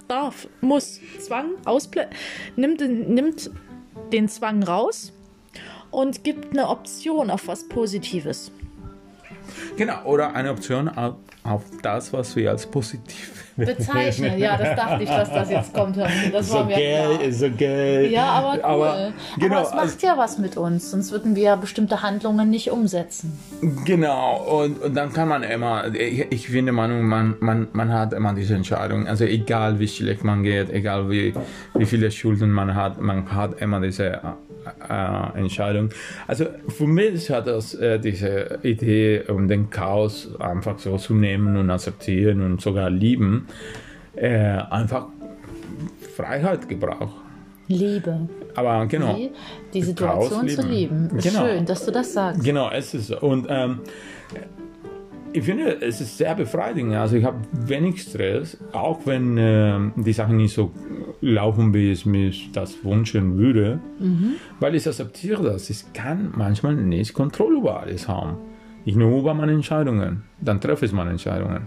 darf, 0.08 0.48
muss, 0.60 1.00
Zwang, 1.18 1.50
Ausplä 1.64 2.06
nimmt, 2.56 2.80
den- 2.80 3.12
nimmt 3.12 3.50
den 4.12 4.28
Zwang 4.28 4.62
raus 4.62 5.12
und 5.90 6.22
gibt 6.24 6.50
eine 6.52 6.68
Option 6.68 7.28
auf 7.30 7.48
was 7.48 7.68
Positives. 7.68 8.50
Genau, 9.76 10.04
oder 10.04 10.34
eine 10.34 10.50
Option 10.50 10.88
auf, 10.88 11.14
auf 11.44 11.62
das, 11.82 12.12
was 12.12 12.34
wir 12.36 12.50
als 12.50 12.66
positiv 12.66 13.46
Bezeichnen, 13.56 14.38
ja, 14.38 14.58
das 14.58 14.76
dachte 14.76 15.02
ich, 15.02 15.08
dass 15.08 15.32
das 15.32 15.50
jetzt 15.50 15.72
kommt. 15.72 15.96
Das 15.96 16.04
war 16.32 16.42
so 16.42 16.64
mir 16.64 16.76
geil, 16.76 17.18
klar. 17.18 17.32
so 17.32 17.50
geil. 17.56 18.08
Ja, 18.10 18.26
aber 18.26 18.52
cool. 18.54 18.60
Aber, 18.62 19.12
genau, 19.38 19.56
aber 19.56 19.62
es 19.62 19.70
macht 19.70 19.80
also, 19.80 20.06
ja 20.06 20.18
was 20.18 20.38
mit 20.38 20.58
uns, 20.58 20.90
sonst 20.90 21.10
würden 21.10 21.34
wir 21.36 21.42
ja 21.42 21.56
bestimmte 21.56 22.02
Handlungen 22.02 22.50
nicht 22.50 22.70
umsetzen. 22.70 23.38
genau. 23.86 24.62
Und, 24.62 24.82
und 24.82 24.94
dann 24.94 25.10
kann 25.12 25.28
man 25.28 25.42
immer, 25.42 25.94
ich, 25.94 26.30
ich 26.30 26.48
finde, 26.48 26.72
man, 26.72 27.02
man, 27.02 27.36
man, 27.40 27.68
man 27.72 27.92
hat 27.92 28.12
immer 28.12 28.34
diese 28.34 28.54
Entscheidung. 28.54 29.06
Also 29.06 29.24
egal 29.24 29.78
wie 29.78 29.88
schlecht 29.88 30.22
man 30.22 30.42
geht, 30.42 30.70
egal 30.70 31.08
wie, 31.10 31.32
wie 31.74 31.86
viele 31.86 32.10
Schulden 32.10 32.50
man 32.50 32.74
hat, 32.74 33.00
man 33.00 33.34
hat 33.34 33.60
immer 33.62 33.80
diese 33.80 34.20
äh, 34.88 35.38
Entscheidung. 35.38 35.90
Also 36.26 36.46
für 36.68 36.86
mich 36.86 37.30
hat 37.30 37.46
das 37.46 37.74
äh, 37.74 37.98
diese 37.98 38.58
Idee, 38.62 39.22
um 39.28 39.48
den 39.48 39.70
Chaos 39.70 40.28
einfach 40.38 40.78
so 40.78 40.96
zu 40.96 41.14
nehmen 41.14 41.56
und 41.56 41.70
akzeptieren 41.70 42.42
und 42.42 42.60
sogar 42.60 42.90
lieben, 42.90 43.48
äh, 44.14 44.58
einfach 44.70 45.06
Freiheit 46.16 46.68
gebraucht. 46.68 47.16
Liebe. 47.68 48.28
Aber 48.54 48.86
genau. 48.86 49.14
Die, 49.14 49.32
die 49.74 49.82
Situation 49.82 50.46
Chaos 50.46 50.54
zu 50.54 50.62
lieben. 50.62 51.08
lieben. 51.08 51.18
Ist 51.18 51.28
Genau. 51.28 51.46
Schön, 51.46 51.66
dass 51.66 51.84
du 51.84 51.90
das 51.90 52.12
sagst. 52.12 52.44
Genau, 52.44 52.70
es 52.70 52.94
ist 52.94 53.08
so. 53.08 53.20
Und 53.20 53.46
ähm, 53.50 53.80
ich 55.32 55.44
finde, 55.44 55.80
es 55.82 56.00
ist 56.00 56.18
sehr 56.18 56.34
befreiend. 56.34 56.94
Also 56.94 57.16
ich 57.16 57.24
habe 57.24 57.38
wenig 57.52 58.02
Stress, 58.02 58.58
auch 58.72 59.00
wenn 59.04 59.36
ähm, 59.38 59.92
die 59.96 60.12
Sachen 60.12 60.36
nicht 60.36 60.54
so 60.54 60.72
laufen, 61.20 61.74
wie 61.74 61.92
ich 61.92 62.06
mir 62.06 62.32
das 62.52 62.84
wünschen 62.84 63.36
würde, 63.38 63.80
weil 64.60 64.74
ich 64.74 64.86
akzeptiere 64.86 65.42
das. 65.42 65.70
Ich 65.70 65.92
kann 65.92 66.32
manchmal 66.36 66.74
nicht 66.74 67.14
Kontrolle 67.14 67.58
über 67.58 67.80
alles 67.80 68.08
haben. 68.08 68.36
Ich 68.84 68.94
nur 68.94 69.18
über 69.18 69.34
meine 69.34 69.52
Entscheidungen. 69.52 70.22
Dann 70.40 70.60
treffe 70.60 70.86
ich 70.86 70.92
meine 70.92 71.10
Entscheidungen. 71.10 71.66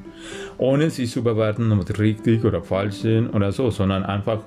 Ohne 0.58 0.90
sie 0.90 1.06
zu 1.06 1.22
bewerten, 1.22 1.72
ob 1.72 1.86
sie 1.86 1.94
richtig 1.94 2.46
oder 2.46 2.62
falsch 2.64 2.96
sind 2.96 3.30
oder 3.30 3.52
so, 3.52 3.70
sondern 3.72 4.04
einfach 4.04 4.40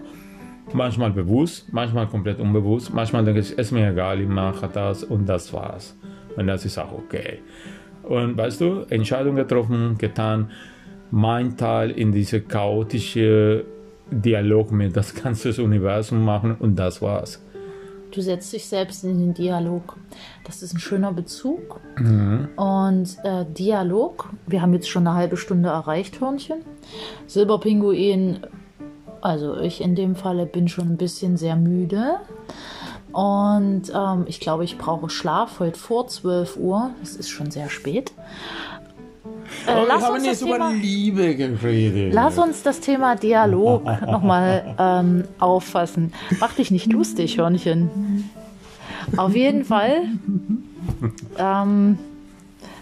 manchmal 0.72 1.10
bewusst, 1.10 1.72
manchmal 1.72 2.06
komplett 2.06 2.40
unbewusst. 2.40 2.92
Manchmal 2.94 3.24
denke 3.24 3.40
ich, 3.40 3.50
es 3.50 3.52
ist 3.52 3.72
mir 3.72 3.90
egal, 3.90 4.20
ich 4.20 4.28
mache 4.28 4.70
das 4.72 5.04
und 5.04 5.28
das 5.28 5.52
war's. 5.52 5.96
Und 6.36 6.46
das 6.46 6.64
ist 6.64 6.78
auch 6.78 6.92
okay. 6.92 7.40
Und 8.02 8.36
weißt 8.36 8.60
du, 8.60 8.86
Entscheidung 8.90 9.36
getroffen, 9.36 9.96
getan, 9.98 10.50
mein 11.10 11.56
Teil 11.56 11.90
in 11.90 12.10
diese 12.12 12.40
chaotische 12.40 13.64
Dialog 14.10 14.72
mit 14.72 14.96
das 14.96 15.14
ganze 15.14 15.50
Universum 15.62 16.24
machen 16.24 16.56
und 16.58 16.76
das 16.76 17.00
war's. 17.00 17.42
Du 18.10 18.20
setzt 18.20 18.52
dich 18.52 18.66
selbst 18.66 19.04
in 19.04 19.18
den 19.18 19.34
Dialog. 19.34 19.96
Das 20.44 20.62
ist 20.62 20.74
ein 20.74 20.80
schöner 20.80 21.12
Bezug. 21.14 21.80
Mhm. 21.98 22.48
Und 22.56 23.16
äh, 23.24 23.46
Dialog, 23.46 24.28
wir 24.46 24.60
haben 24.60 24.74
jetzt 24.74 24.88
schon 24.88 25.06
eine 25.06 25.16
halbe 25.16 25.38
Stunde 25.38 25.70
erreicht, 25.70 26.20
Hörnchen. 26.20 26.58
Silberpinguin, 27.26 28.40
also 29.22 29.56
ich 29.56 29.80
in 29.80 29.94
dem 29.94 30.14
Falle 30.14 30.44
bin 30.44 30.68
schon 30.68 30.90
ein 30.90 30.96
bisschen 30.98 31.38
sehr 31.38 31.56
müde. 31.56 32.16
Und 33.12 33.92
ähm, 33.94 34.24
ich 34.26 34.40
glaube, 34.40 34.64
ich 34.64 34.78
brauche 34.78 35.10
Schlaf 35.10 35.60
heute 35.60 35.78
vor 35.78 36.08
12 36.08 36.56
Uhr. 36.56 36.90
Es 37.02 37.16
ist 37.16 37.30
schon 37.30 37.50
sehr 37.50 37.68
spät. 37.68 38.12
Äh, 39.66 39.74
wir 39.74 39.86
lass 39.86 40.02
haben 40.02 40.14
uns 40.14 40.24
das 40.24 40.38
Thema-. 40.40 40.72
Lass 42.10 42.38
uns 42.38 42.62
das 42.62 42.80
Thema 42.80 43.16
Dialog 43.16 43.84
nochmal 44.06 44.74
ähm, 44.78 45.24
auffassen. 45.38 46.12
Mach 46.40 46.54
dich 46.54 46.70
nicht 46.70 46.90
lustig, 46.92 47.38
Hörnchen. 47.38 48.30
Auf 49.16 49.34
jeden 49.34 49.64
Fall. 49.64 50.04
Ähm, 51.38 51.98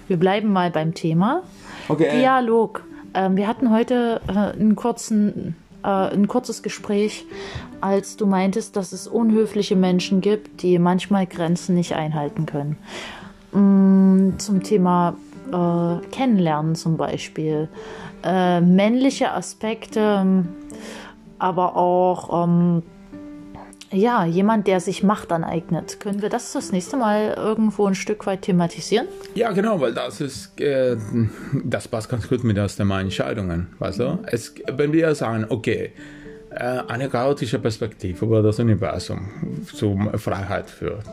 wir 0.07 0.17
bleiben 0.17 0.53
mal 0.53 0.71
beim 0.71 0.95
Thema. 0.95 1.43
Okay. 1.89 2.19
Dialog. 2.19 2.85
Ähm, 3.15 3.37
wir 3.37 3.47
hatten 3.47 3.71
heute 3.71 4.21
äh, 4.29 4.33
einen 4.33 4.77
kurzen, 4.77 5.57
äh, 5.83 5.89
ein 5.89 6.29
kurzes 6.29 6.63
Gespräch, 6.63 7.25
als 7.81 8.17
du 8.17 8.27
meintest, 8.27 8.77
dass 8.77 8.93
es 8.93 9.07
unhöfliche 9.07 9.77
Menschen 9.77 10.21
gibt, 10.21 10.63
die 10.63 10.79
manchmal 10.79 11.27
Grenzen 11.27 11.75
nicht 11.75 11.95
einhalten 11.95 12.47
können. 12.47 12.77
Mm, 13.53 14.39
zum 14.39 14.63
Thema 14.63 15.17
äh, 15.53 16.07
Kennenlernen 16.11 16.75
zum 16.75 16.97
Beispiel. 16.97 17.69
Äh, 18.23 18.61
männliche 18.61 19.33
Aspekte, 19.33 20.45
aber 21.39 21.77
auch 21.77 22.45
ähm, 22.45 22.83
ja, 23.93 24.25
jemand, 24.25 24.67
der 24.67 24.81
sich 24.81 25.03
Macht 25.03 25.33
aneignet. 25.33 25.99
Können 26.01 26.23
wir 26.23 26.29
das 26.29 26.53
das 26.53 26.71
nächste 26.71 26.97
Mal 26.97 27.35
irgendwo 27.37 27.87
ein 27.87 27.95
Stück 27.95 28.27
weit 28.27 28.43
thematisieren? 28.43 29.09
Ja, 29.35 29.51
genau, 29.51 29.81
weil 29.81 29.93
das 29.93 30.21
ist, 30.21 30.61
äh, 30.61 30.97
das 31.65 31.89
passt 31.89 32.09
ganz 32.09 32.29
gut 32.29 32.45
mit 32.45 32.57
das 32.57 32.77
Thema 32.77 33.01
Entscheidungen, 33.01 33.69
weißt 33.79 33.99
du? 33.99 34.19
Es, 34.27 34.55
wenn 34.73 34.93
wir 34.93 35.15
sagen, 35.15 35.47
okay, 35.49 35.93
äh, 36.51 36.83
eine 36.87 37.09
chaotische 37.09 37.59
Perspektive 37.59 38.25
über 38.25 38.43
das 38.43 38.59
Universum 38.61 39.29
zur 39.73 40.19
Freiheit 40.19 40.71
führt, 40.71 41.05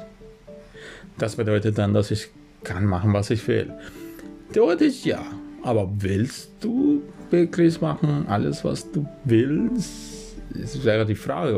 das 1.18 1.36
bedeutet 1.36 1.78
dann, 1.78 1.94
dass 1.94 2.12
ich 2.12 2.30
kann 2.64 2.86
machen, 2.86 3.12
was 3.14 3.32
ich 3.32 3.48
will. 3.48 3.74
Theoretisch 4.54 5.04
ja, 5.04 5.26
aber 5.64 5.90
willst 5.98 6.52
du 6.60 7.02
wirklich 7.32 7.82
machen, 7.82 8.26
alles, 8.28 8.64
was 8.64 8.92
du 8.92 9.08
willst? 9.26 10.07
Das 10.60 10.84
wäre 10.84 11.06
die 11.06 11.16
Frage, 11.16 11.56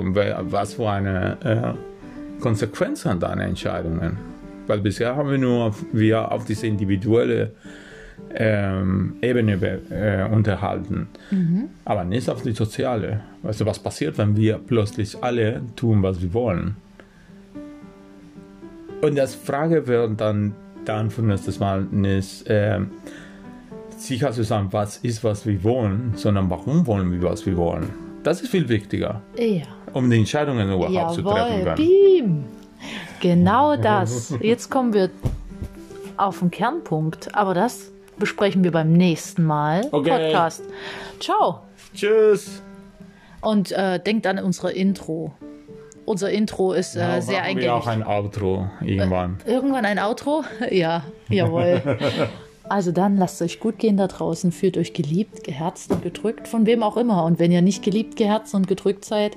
was 0.51 0.73
für 0.75 0.89
eine 0.89 1.38
äh, 1.43 2.41
Konsequenz 2.41 3.05
haben 3.05 3.19
deine 3.19 3.43
Entscheidungen? 3.43 4.17
Weil 4.67 4.79
bisher 4.79 5.15
haben 5.15 5.29
wir 5.29 5.38
nur 5.38 5.65
auf, 5.65 5.85
wir 5.91 6.31
auf 6.31 6.45
diese 6.45 6.67
individuelle 6.67 7.51
ähm, 8.35 9.15
Ebene 9.21 9.57
be- 9.57 9.81
äh, 9.89 10.31
unterhalten, 10.31 11.07
aber 11.85 12.03
nicht 12.03 12.29
auf 12.29 12.43
die 12.43 12.51
soziale. 12.51 13.21
Weißt 13.41 13.62
du, 13.62 13.65
was 13.65 13.79
passiert, 13.79 14.17
wenn 14.17 14.35
wir 14.35 14.59
plötzlich 14.59 15.17
alle 15.23 15.62
tun, 15.75 16.03
was 16.03 16.21
wir 16.21 16.33
wollen? 16.33 16.75
Und 19.01 19.17
das 19.17 19.33
Frage 19.33 19.88
wird 19.88 20.19
dann, 20.19 20.53
dann 20.85 21.09
von 21.09 21.27
nächstes 21.27 21.59
Mal 21.59 21.83
nicht 21.83 22.43
ähm, 22.47 22.91
sicher 23.97 24.31
zu 24.33 24.43
sagen, 24.43 24.67
was 24.71 24.97
ist, 24.97 25.23
was 25.23 25.45
wir 25.45 25.63
wollen, 25.63 26.12
sondern 26.15 26.49
warum 26.49 26.85
wollen 26.85 27.12
wir, 27.12 27.23
was 27.23 27.45
wir 27.45 27.55
wollen. 27.55 28.09
Das 28.23 28.41
ist 28.41 28.49
viel 28.49 28.67
wichtiger, 28.69 29.21
Ja. 29.38 29.63
um 29.93 30.10
die 30.10 30.17
Entscheidungen 30.17 30.71
überhaupt 30.71 31.13
zu 31.15 31.21
treffen. 31.21 31.51
Jawohl, 31.60 31.65
Dann. 31.65 31.75
Beam. 31.75 32.45
Genau 33.21 33.75
das. 33.75 34.34
Jetzt 34.41 34.69
kommen 34.69 34.93
wir 34.93 35.10
auf 36.17 36.39
den 36.39 36.51
Kernpunkt, 36.51 37.34
aber 37.36 37.53
das 37.53 37.91
besprechen 38.17 38.63
wir 38.63 38.71
beim 38.71 38.91
nächsten 38.93 39.43
Mal. 39.43 39.88
Okay. 39.91 40.10
Podcast. 40.10 40.63
Ciao. 41.19 41.62
Tschüss! 41.95 42.62
Und 43.41 43.71
äh, 43.71 43.99
denkt 43.99 44.27
an 44.27 44.38
unsere 44.39 44.71
Intro. 44.71 45.34
Unser 46.05 46.29
Intro 46.32 46.73
ist 46.73 46.95
äh, 46.95 46.99
Ja, 46.99 47.21
sehr 47.21 47.41
machen 47.41 47.58
wir 47.58 47.73
auch 47.75 47.88
eingängig. 47.88 48.08
ein 48.08 48.23
Outro 48.23 48.69
irgendwann. 48.82 49.38
Irgendwann 49.45 49.86
ein 49.86 49.99
Outro? 49.99 50.43
Ja, 50.72 51.03
jawohl. 51.30 51.82
Also 52.70 52.91
dann 52.91 53.17
lasst 53.17 53.41
euch 53.41 53.59
gut 53.59 53.80
gehen 53.80 53.97
da 53.97 54.07
draußen, 54.07 54.51
fühlt 54.51 54.78
euch 54.78 54.93
geliebt, 54.93 55.43
geherzt 55.43 55.91
und 55.91 56.01
gedrückt, 56.03 56.47
von 56.47 56.65
wem 56.65 56.84
auch 56.84 56.97
immer. 56.97 57.26
Und 57.26 57.39
wenn 57.39 57.51
ihr 57.51 57.61
nicht 57.61 57.84
geliebt, 57.84 58.15
geherzt 58.15 58.53
und 58.55 58.67
gedrückt 58.67 59.05
seid, 59.05 59.36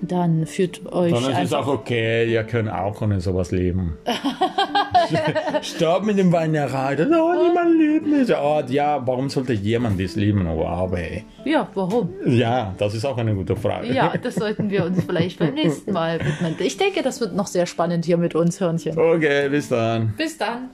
dann 0.00 0.46
fühlt 0.46 0.86
euch 0.92 1.10
ist 1.12 1.26
es 1.26 1.34
einfach 1.34 1.66
auch 1.66 1.72
okay, 1.80 2.30
ihr 2.32 2.44
könnt 2.44 2.70
auch 2.70 3.00
ohne 3.02 3.20
sowas 3.20 3.50
leben. 3.50 3.96
Stopp 5.62 6.04
mit 6.04 6.18
dem 6.18 6.30
Weinerei. 6.32 6.94
Das- 6.94 7.08
Oh, 7.08 7.32
niemand 7.42 7.78
liebt 7.78 8.06
mich. 8.06 8.36
Oh, 8.36 8.62
ja, 8.68 9.04
warum 9.06 9.28
sollte 9.28 9.54
jemand 9.54 10.00
das 10.00 10.14
lieben? 10.14 10.46
Wow, 10.46 10.92
ey. 10.96 11.24
Ja, 11.44 11.68
warum? 11.74 12.10
Ja, 12.26 12.74
das 12.78 12.94
ist 12.94 13.04
auch 13.04 13.16
eine 13.18 13.34
gute 13.34 13.56
Frage. 13.56 13.92
Ja, 13.92 14.12
das 14.16 14.36
sollten 14.36 14.70
wir 14.70 14.84
uns 14.84 15.02
vielleicht 15.04 15.38
beim 15.38 15.54
nächsten 15.54 15.92
Mal 15.92 16.20
widmen. 16.20 16.54
Ich 16.60 16.76
denke, 16.76 17.02
das 17.02 17.20
wird 17.20 17.34
noch 17.34 17.46
sehr 17.46 17.66
spannend 17.66 18.04
hier 18.04 18.18
mit 18.18 18.34
uns, 18.34 18.60
Hörnchen. 18.60 18.96
Okay, 18.98 19.48
bis 19.48 19.68
dann. 19.68 20.14
Bis 20.16 20.36
dann. 20.38 20.70